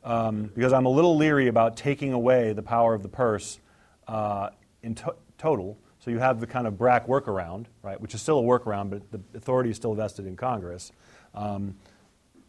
[0.03, 3.61] Um, because I'm a little leery about taking away the power of the purse
[4.09, 4.51] uh,
[4.83, 5.79] in to- total.
[5.99, 9.11] So you have the kind of BRAC workaround, right, which is still a workaround, but
[9.11, 10.93] the authority is still vested in Congress.
[11.35, 11.77] Um,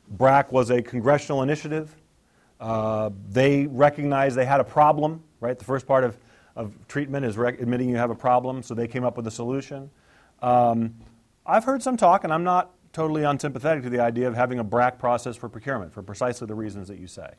[0.07, 1.93] BRAC was a congressional initiative.
[2.59, 5.57] Uh, they recognized they had a problem, right?
[5.57, 6.17] The first part of,
[6.55, 9.31] of treatment is rec- admitting you have a problem, so they came up with a
[9.31, 9.89] solution.
[10.41, 10.95] Um,
[11.45, 14.63] I've heard some talk, and I'm not totally unsympathetic to the idea of having a
[14.63, 17.29] BRAC process for procurement for precisely the reasons that you say.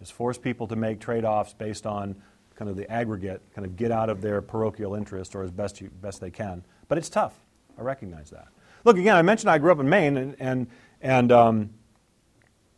[0.00, 2.14] Is force people to make trade offs based on
[2.54, 5.80] kind of the aggregate, kind of get out of their parochial interest or as best,
[5.80, 6.64] you, best they can.
[6.88, 7.34] But it's tough.
[7.78, 8.48] I recognize that.
[8.84, 10.66] Look, again, I mentioned I grew up in Maine, and, and,
[11.00, 11.70] and um,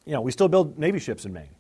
[0.05, 1.55] you know, we still build Navy ships in Maine.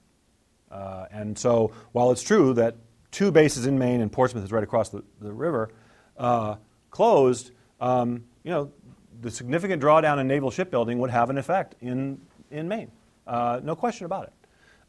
[0.70, 2.76] Uh, and so while it's true that
[3.11, 5.70] two bases in Maine and Portsmouth is right across the, the river
[6.16, 6.56] uh,
[6.90, 7.50] closed,
[7.80, 8.72] um, you know,
[9.20, 12.90] the significant drawdown in naval shipbuilding would have an effect in, in Maine.
[13.26, 14.32] Uh, no question about it.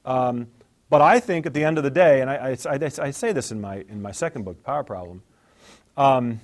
[0.06, 0.48] Um,
[0.90, 3.32] but I think at the end of the day, and I, I, I, I say
[3.32, 5.22] this in my, in my second book, Power Problem,
[5.96, 6.42] um,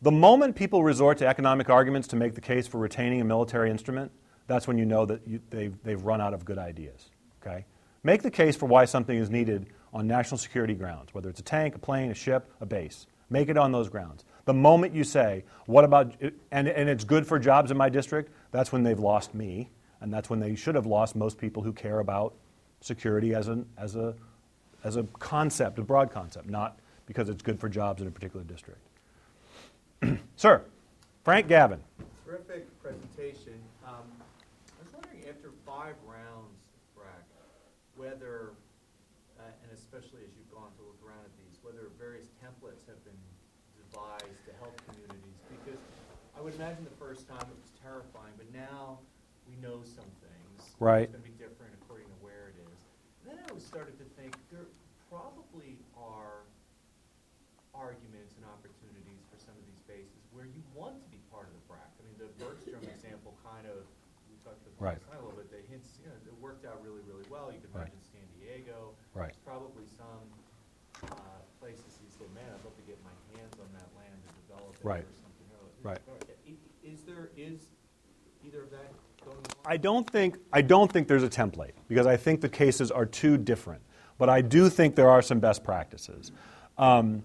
[0.00, 3.70] the moment people resort to economic arguments to make the case for retaining a military
[3.70, 4.12] instrument,
[4.46, 7.10] that's when you know that you, they've, they've run out of good ideas.
[7.42, 7.64] Okay?
[8.02, 11.44] Make the case for why something is needed on national security grounds, whether it's a
[11.44, 13.06] tank, a plane, a ship, a base.
[13.28, 14.24] Make it on those grounds.
[14.48, 16.14] The moment you say, what about,
[16.50, 19.68] and, and it's good for jobs in my district, that's when they've lost me,
[20.00, 22.32] and that's when they should have lost most people who care about
[22.80, 24.14] security as, an, as, a,
[24.84, 28.42] as a concept, a broad concept, not because it's good for jobs in a particular
[28.42, 28.80] district.
[30.36, 30.62] Sir,
[31.24, 31.80] Frank Gavin.
[32.24, 33.60] Terrific presentation.
[33.86, 34.00] Um,
[34.80, 36.56] I was wondering, after five rounds,
[36.96, 37.20] BRAC,
[37.96, 38.52] whether,
[39.38, 43.04] uh, and especially as you've gone to look around at these, whether various templates have
[43.04, 43.12] been
[43.90, 45.38] devised to help communities?
[45.48, 45.80] Because
[46.36, 48.96] I would imagine the first time it was terrifying, but now
[49.44, 50.72] we know some things.
[50.80, 51.04] Right.
[51.04, 52.78] It's going to be different according to where it is.
[53.28, 54.64] Then I was started to think there
[55.12, 56.48] probably are
[57.76, 61.52] arguments and opportunities for some of these bases where you want to be part of
[61.52, 61.84] the BRAC.
[61.84, 63.84] I mean, the Bergstrom example kind of,
[64.32, 64.96] we talked about Right.
[64.96, 67.52] this a little bit, the hints, you know, it worked out really, really well.
[67.52, 67.92] You could Right.
[67.92, 68.96] mention San Diego.
[69.12, 69.36] Right.
[69.36, 70.24] There's probably some
[71.12, 71.12] uh,
[71.60, 74.72] places you say, man, I'd love to get my hands on that land and develop
[74.74, 75.04] it Right.
[75.04, 75.36] or something.
[75.60, 76.00] else." Right.
[76.08, 76.56] I-
[77.38, 77.60] Is
[78.44, 78.92] either of that
[79.24, 79.44] going on?
[79.64, 83.06] I don't think I don't think there's a template because I think the cases are
[83.06, 83.80] too different.
[84.18, 86.32] But I do think there are some best practices.
[86.76, 87.22] Um,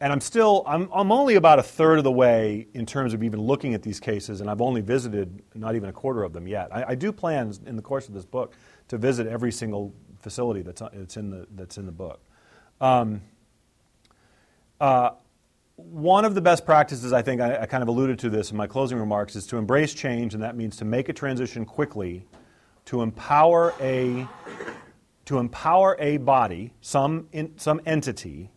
[0.00, 3.22] and I'm still I'm, I'm only about a third of the way in terms of
[3.22, 6.48] even looking at these cases, and I've only visited not even a quarter of them
[6.48, 6.74] yet.
[6.74, 8.54] I, I do plan in the course of this book
[8.88, 12.20] to visit every single facility that's, that's in the that's in the book.
[12.80, 13.20] Um,
[14.80, 15.10] uh,
[15.76, 18.56] one of the best practices, I think, I, I, kind of alluded to this in
[18.56, 22.26] my closing remarks, is to embrace change, and that means to make a transition quickly,
[22.86, 24.26] to empower a,
[25.26, 28.50] to empower a body, some, in, some entity,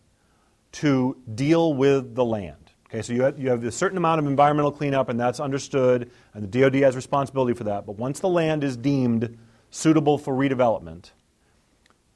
[0.72, 2.56] to deal with the land.
[2.86, 6.10] Okay, so you have, you have a certain amount of environmental cleanup, and that's understood,
[6.32, 7.84] and the DoD has responsibility for that.
[7.84, 9.38] But once the land is deemed
[9.70, 11.10] suitable for redevelopment,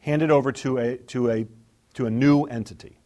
[0.01, 1.47] hand it over to a, to a,
[1.93, 3.01] to a new entity.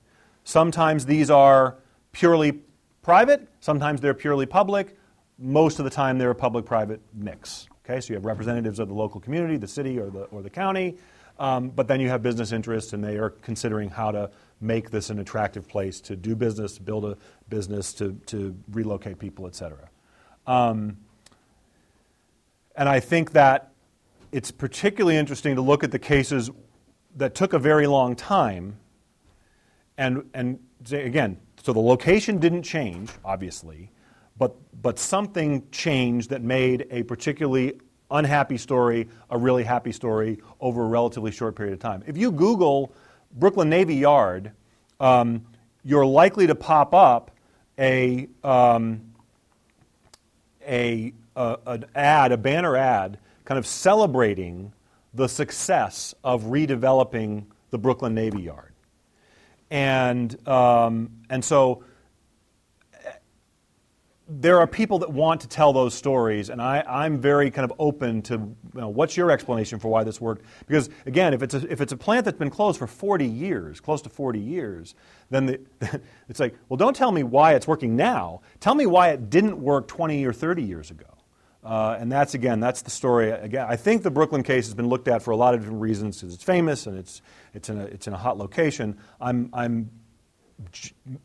[0.44, 1.76] Sometimes these are
[2.13, 2.61] purely
[3.03, 4.97] private, sometimes they're purely public.
[5.39, 7.69] Most of the time, they're a public private mix.
[7.85, 10.51] Okay, so you have representatives of the local community, the city, or the, or the
[10.51, 10.97] county.
[11.39, 14.31] Um, but then you have business interests, and they are considering how to
[14.61, 17.17] make this an attractive place to do business, to build a
[17.49, 19.89] business, to, to relocate people, et cetera.
[20.47, 20.97] Um,
[22.75, 23.71] and I think that
[24.33, 26.51] it's particularly interesting to look at the cases
[27.17, 28.77] that took a very long time.
[29.97, 30.59] And, and
[30.91, 33.91] again, so the location didn't change, obviously,
[34.37, 37.81] but, but something changed that made a particularly
[38.11, 42.03] unhappy story a really happy story over a relatively short period of time.
[42.07, 42.93] If you Google
[43.33, 44.53] Brooklyn Navy Yard,
[45.01, 45.45] um,
[45.85, 47.31] you're likely to pop up
[47.79, 49.13] a, um,
[50.67, 54.73] a, a, an ad, a banner ad, kind of celebrating
[55.15, 58.68] the success of redeveloping the Brooklyn Navy Yard.
[59.71, 61.85] And, um, and so
[64.29, 67.73] there are people that want to tell those stories, and I, I'm very kind of
[67.79, 70.45] open to you know, what's your explanation for why this worked?
[70.66, 73.81] Because again, if it's a, if it's a plant that's been closed for 40 years,
[73.81, 74.95] close to 40 years,
[75.31, 75.61] then the,
[76.29, 78.43] it's like, well, don't tell me why it's working now.
[78.61, 81.07] Tell me why it didn't work 20 or 30 years ago.
[81.64, 83.31] Uh, and that's again, that's the story.
[83.31, 85.81] Again, I think the Brooklyn case has been looked at for a lot of different
[85.81, 87.23] reasons because it's famous and it's
[87.55, 88.99] it's in a it's in a hot location.
[89.20, 89.90] I'm I'm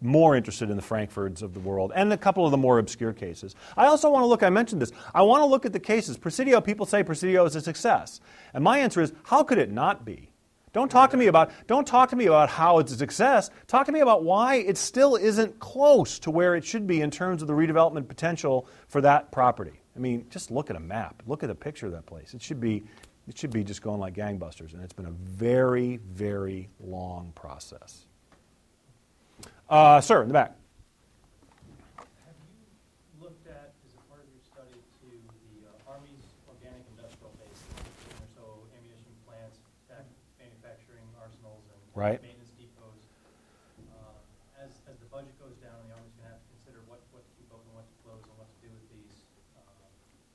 [0.01, 3.13] more interested in the Frankfords of the world and a couple of the more obscure
[3.13, 3.55] cases.
[3.75, 6.17] I also want to look, I mentioned this, I want to look at the cases.
[6.17, 8.21] Presidio, people say Presidio is a success.
[8.53, 10.29] And my answer is, how could it not be?
[10.71, 13.51] Don't talk to me about don't talk to me about how it's a success.
[13.67, 17.11] Talk to me about why it still isn't close to where it should be in
[17.11, 19.79] terms of the redevelopment potential for that property.
[19.95, 21.21] I mean, just look at a map.
[21.27, 22.33] Look at a picture of that place.
[22.33, 22.83] It should be
[23.27, 28.05] it should be just going like gangbusters and it's been a very very long process.
[29.69, 30.53] Uh, sir, in the back.
[31.97, 36.83] Have you looked at, as a part of your study, to the uh, Army's organic
[36.93, 37.63] industrial base,
[38.37, 38.43] so
[38.77, 39.57] ammunition plants,
[39.89, 40.05] fac-
[40.37, 42.21] manufacturing arsenals, and Right.
[42.21, 43.07] maintenance depots?
[43.97, 44.13] Uh,
[44.61, 47.23] As, as the budget goes down, the Army's going to have to consider what, what
[47.25, 49.15] to keep open, what to close, and what to do with these.
[49.57, 49.63] Uh,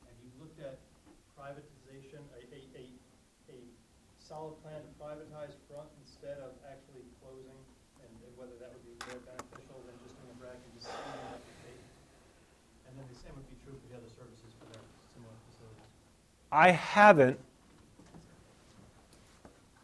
[0.09, 0.83] Have you looked at
[1.39, 2.85] privatization, a, a, a,
[3.55, 3.57] a
[4.19, 7.55] solid plan to privatize front instead of actually closing,
[8.03, 10.87] and and whether that would be more beneficial than just doing a bracket and just
[10.91, 11.91] seeing what it takes?
[12.87, 14.83] And then the same would be true for the other services for their
[15.15, 15.91] similar facilities.
[16.51, 17.39] I haven't.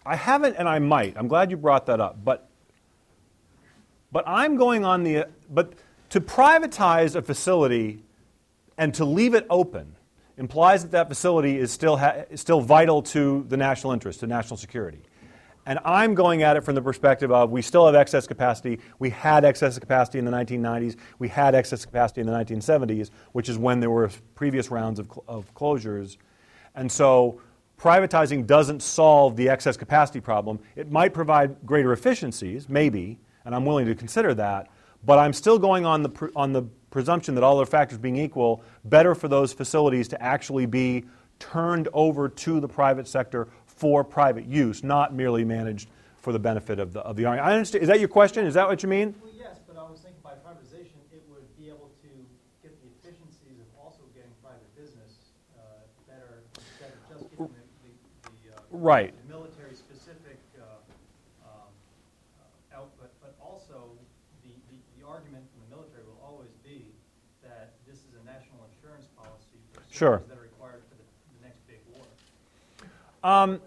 [0.07, 1.15] I haven't, and I might.
[1.17, 2.23] I'm glad you brought that up.
[2.25, 2.49] But,
[4.13, 5.27] but I'm going on the.
[5.51, 5.75] But
[6.11, 8.03] to privatize a facility
[8.77, 9.97] and to leave it open
[10.37, 14.27] implies that that facility is still, ha- is still vital to the national interest, to
[14.27, 15.01] national security.
[15.67, 18.81] And I'm going at it from the perspective of we still have excess capacity.
[18.99, 20.97] We had excess capacity in the 1990s.
[21.19, 25.07] We had excess capacity in the 1970s, which is when there were previous rounds of,
[25.07, 26.19] cl- of closures.
[26.75, 27.41] And so
[27.79, 30.59] privatizing doesn't solve the excess capacity problem.
[30.77, 34.71] It might provide greater efficiencies, maybe, and I'm willing to consider that.
[35.05, 38.63] But I'm still going on the, on the presumption that all other factors being equal,
[38.85, 41.05] better for those facilities to actually be
[41.39, 46.79] turned over to the private sector for private use, not merely managed for the benefit
[46.79, 47.41] of the, of the army.
[47.41, 47.83] I understand.
[47.83, 48.47] Is that your question?
[48.47, 49.15] Is that what you mean?
[49.21, 52.09] Well, yes, but I was thinking by privatization, it would be able to
[52.63, 55.13] get the efficiencies of also getting private business
[55.59, 57.53] uh, better instead of just getting the,
[57.85, 59.15] the, the, uh, Right.
[59.29, 60.65] military-specific uh,
[61.47, 61.71] um,
[62.75, 63.91] uh, output, but also
[64.43, 66.87] the, the, the argument from the military will always be
[67.43, 70.23] that this is a national insurance policy for Sure.
[70.29, 71.05] that are required for the,
[71.39, 72.03] the next big war.
[73.23, 73.61] Um,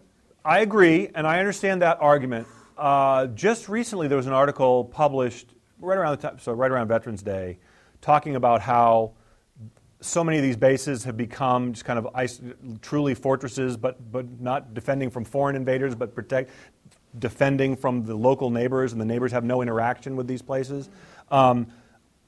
[0.43, 2.47] I agree, and I understand that argument.
[2.78, 5.47] Uh, just recently, there was an article published
[5.80, 7.60] right around the time, so right around Veterans Day,
[8.01, 9.14] talking about how
[10.00, 12.39] so many of these bases have become just kind of ice,
[12.82, 16.52] truly fortresses, but but not defending from foreign invaders, but protect
[17.18, 20.89] defending from the local neighbors, and the neighbors have no interaction with these places.
[21.32, 21.68] Um,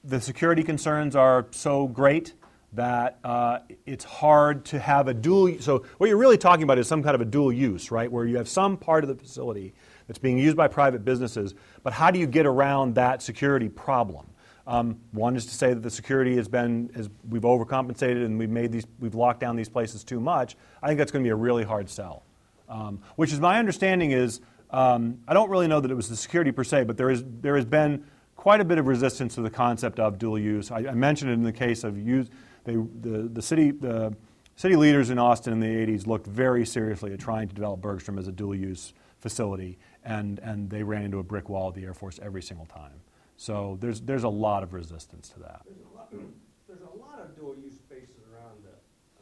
[0.04, 2.34] the security concerns are so great
[2.74, 5.60] that uh, it's hard to have a dual.
[5.60, 8.12] So what you're really talking about is some kind of a dual use, right?
[8.12, 9.74] Where you have some part of the facility
[10.08, 11.54] that's being used by private businesses,
[11.84, 14.28] but how do you get around that security problem?
[14.70, 16.92] Um, one is to say that the security has been,
[17.28, 20.56] we've overcompensated and we've made these, we've locked down these places too much.
[20.84, 22.22] I think that's going to be a really hard sell.
[22.70, 26.16] Um, which is my understanding is, um, I don't really know that it was the
[26.16, 28.06] security per se, but there, is, there has been
[28.36, 30.70] quite a bit of resistance to the concept of dual use.
[30.70, 32.28] I, I mentioned it in the case of use,
[32.64, 34.16] they, the, the, city, the
[34.56, 38.20] city leaders in Austin in the 80s looked very seriously at trying to develop Bergstrom
[38.20, 41.86] as a dual use facility, and, and they ran into a brick wall of the
[41.86, 43.02] Air Force every single time.
[43.40, 45.64] So there's, there's a lot of resistance to that.
[45.64, 46.12] There's a lot,
[46.68, 48.76] there's a lot of dual use spaces around the,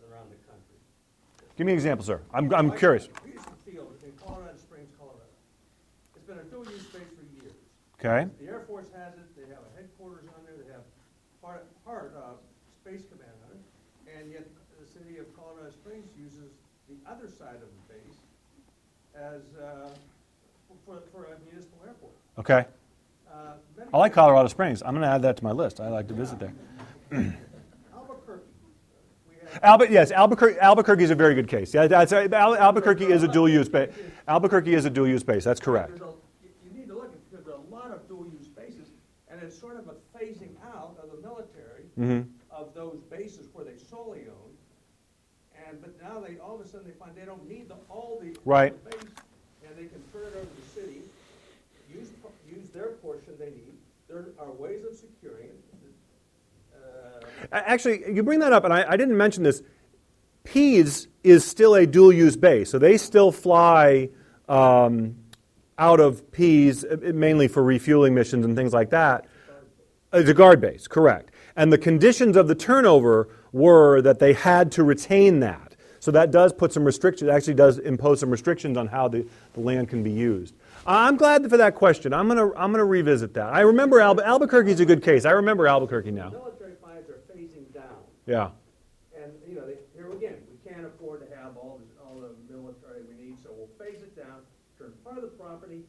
[0.09, 0.81] around the country.
[1.53, 2.25] Give me an example, sir.
[2.33, 3.09] I'm, I'm curious.
[3.23, 5.29] Peterson Field in Colorado Springs, Colorado.
[6.15, 7.53] It's been a dual use space for years.
[8.01, 8.25] Okay.
[8.41, 9.29] The Air Force has it.
[9.37, 10.57] They have a headquarters on there.
[10.65, 10.81] They have
[11.37, 12.41] part, part of
[12.81, 13.61] Space Command on it.
[14.17, 14.49] And yet
[14.81, 16.57] the city of Colorado Springs uses
[16.89, 18.17] the other side of the base
[19.13, 19.93] as uh,
[20.89, 22.17] for, for a municipal airport.
[22.41, 22.65] Okay.
[23.93, 24.81] I like Colorado Springs.
[24.83, 25.79] I'm going to add that to my list.
[25.79, 26.53] I like to visit there.
[27.93, 28.43] Albuquerque.
[29.63, 30.59] Albert, yes, Albuquerque.
[30.59, 31.73] Albuquerque is a very good case.
[31.73, 33.89] Yeah, that's, Al, Albuquerque is a dual use base.
[34.27, 35.43] Albuquerque is a dual use base.
[35.45, 35.99] That's correct.
[35.99, 36.13] You
[36.73, 38.89] need to look at, because there are a lot of dual-use spaces,
[39.29, 41.63] and it's sort of a phasing out of the military
[41.97, 42.29] Mm-hmm.
[42.51, 44.51] of those bases where they solely own.
[45.67, 48.19] And, but now they, all of a sudden, they find they don't need the, all
[48.21, 48.37] the.
[48.45, 48.71] Right.
[48.83, 49.05] the base,
[49.67, 51.01] And they can turn it over to the city,
[51.91, 52.09] use,
[52.47, 53.66] use their portion they need.
[54.07, 55.63] There are ways of securing it.
[56.73, 59.61] Uh, Actually, you bring that up, and I, I didn't mention this.
[60.45, 64.09] Pease is still a dual use base, so they still fly
[64.47, 65.17] um,
[65.77, 69.25] out of Pease uh, mainly for refueling missions and things like that.
[70.13, 71.31] It's a guard base, correct.
[71.57, 75.75] And the conditions of the turnover were that they had to retain that.
[75.99, 79.59] So that does put some restrictions, actually does impose some restrictions on how the, the
[79.59, 80.55] land can be used.
[80.87, 82.13] I'm glad for that question.
[82.13, 83.53] I'm going to I'm gonna revisit that.
[83.53, 85.25] I remember Albu- Albuquerque's a good case.
[85.25, 86.29] I remember Albuquerque now.
[86.29, 87.97] Military finds are phasing down.
[88.25, 88.49] Yeah.
[89.21, 92.31] And, you know, they, here again, we can't afford to have all the, all the
[92.51, 94.39] military we need, so we'll phase it down,
[94.77, 95.83] turn part of the property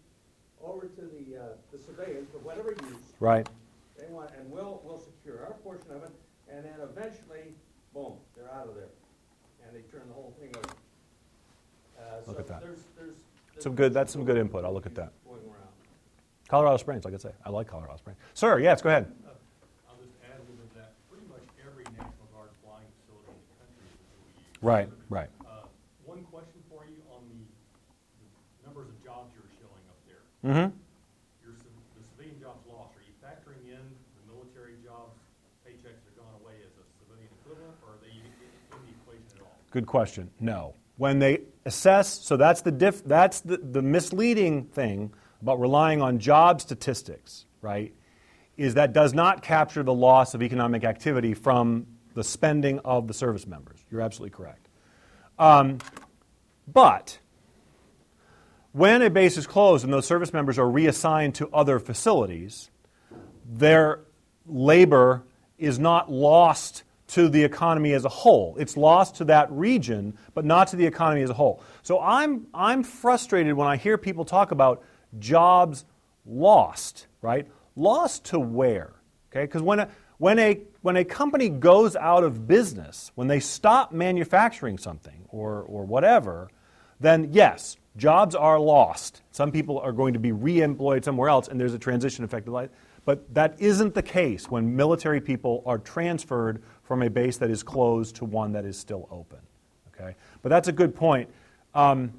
[0.61, 3.49] over to the, uh, the civilians for whatever use Right.
[3.97, 6.11] they want, and we'll, we'll secure our portion of it,
[6.51, 7.55] and then eventually,
[7.95, 8.91] boom, they're out of there.
[9.65, 10.75] And they turn the whole thing over.
[12.01, 12.61] Uh, Look so at that.
[12.63, 12.81] There's.
[13.59, 14.65] Some good- that's some good input.
[14.65, 15.13] I'll look at that.
[16.49, 17.33] Colorado Springs, like I say.
[17.45, 18.17] I like Colorado Springs.
[18.33, 19.05] Sir, yes, go ahead.
[19.85, 20.97] I'll just add a little bit of that.
[21.13, 24.65] Pretty much every National Guard flying facility in the country is a dual use.
[24.65, 25.29] Right, right.
[25.45, 25.69] Uh,
[26.09, 28.29] One question for you on the, the
[28.65, 30.25] numbers of jobs you're showing up there.
[30.41, 30.73] Mm-hmm.
[31.45, 35.21] Your, the civilian jobs lost, are you factoring in the military jobs,
[35.69, 38.25] paychecks that are gone away as a civilian equivalent, or are they in
[38.89, 39.53] the equation at all?
[39.69, 40.33] Good question.
[40.41, 40.73] No.
[40.99, 46.19] When they assess, so that's the diff, that's the, the misleading thing about relying on
[46.19, 47.95] job statistics, right?
[48.57, 53.15] Is that does not capture the loss of economic activity from the spending of the
[53.15, 53.79] service members.
[53.91, 54.69] You're absolutely correct.
[55.39, 55.79] Um,
[56.67, 57.19] but
[58.73, 62.71] when a base is closed and those service members are reassigned to other facilities,
[63.49, 64.01] their
[64.47, 65.23] labor
[65.59, 68.57] is not lost to the economy as a whole.
[68.59, 71.63] It's lost to that region, but not to the economy as a whole.
[71.83, 74.83] So I'm, I'm frustrated when I hear people talk about
[75.19, 75.85] jobs
[76.27, 77.49] lost, right?
[77.77, 78.93] Lost to where?
[79.31, 79.89] Okay, because when a,
[80.19, 85.63] when, a, when a company goes out of business, when they stop manufacturing something or,
[85.63, 86.51] or whatever,
[87.01, 89.23] then yes, jobs are lost.
[89.31, 92.49] Some people are going to be re employed somewhere else, and there's a transition effect.
[93.05, 97.63] But that isn't the case when military people are transferred from a base that is
[97.63, 99.39] closed to one that is still open.
[99.89, 100.17] Okay?
[100.41, 101.29] But that's a good point.
[101.75, 102.15] Um,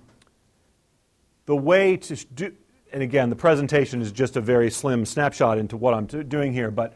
[1.48, 2.54] the way to do,
[2.94, 6.70] and again, the presentation is just a very slim snapshot into what I'm doing here,
[6.70, 6.96] but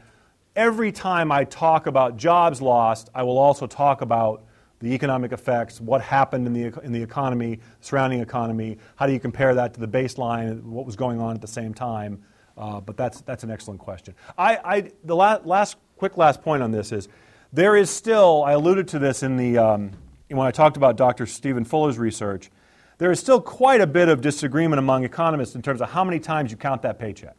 [0.55, 4.43] every time I talk about jobs lost, I will also talk about
[4.80, 9.19] the economic effects, what happened in the, in the economy, surrounding economy, how do you
[9.19, 12.21] compare that to the baseline, what was going on at the same time.
[12.55, 14.13] Uh, but that's, that's an excellent question.
[14.38, 17.07] I, I, the la- last, quick last point on this is
[17.54, 19.91] there is still, I alluded to this in the, um,
[20.28, 21.28] when I talked about Dr.
[21.28, 22.49] Stephen Fuller's research,
[22.97, 26.20] there is still quite a bit of disagreement among economists in terms of how many
[26.20, 27.36] times you count that paycheck.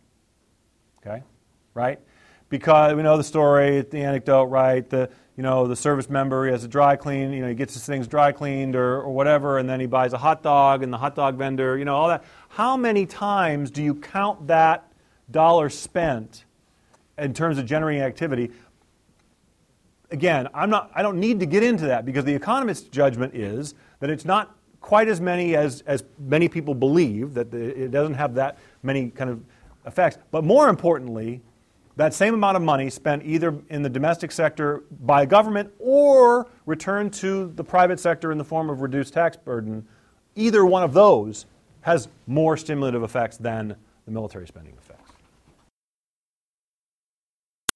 [1.05, 1.25] Okay?
[1.75, 1.99] Right?
[2.49, 4.89] Because we know the story, the anecdote, right?
[4.89, 7.75] The, you know, the service member, he has a dry clean, you know, he gets
[7.75, 10.93] his things dry cleaned or, or whatever, and then he buys a hot dog, and
[10.93, 12.23] the hot dog vendor, you know, all that.
[12.51, 14.93] How many times do you count that
[15.29, 16.45] dollar spent
[17.19, 18.53] in terms of generating activity?
[20.15, 23.75] Again, I'm not, I don't need to get into that because the economist's judgment is
[23.99, 28.35] that it's not quite as many as, as many people believe, that it doesn't have
[28.35, 29.43] that many kind of
[29.87, 30.17] effects.
[30.31, 31.41] But more importantly,
[31.97, 37.13] that same amount of money spent either in the domestic sector by government or returned
[37.15, 39.85] to the private sector in the form of reduced tax burden,
[40.37, 41.47] either one of those
[41.81, 44.75] has more stimulative effects than the military spending.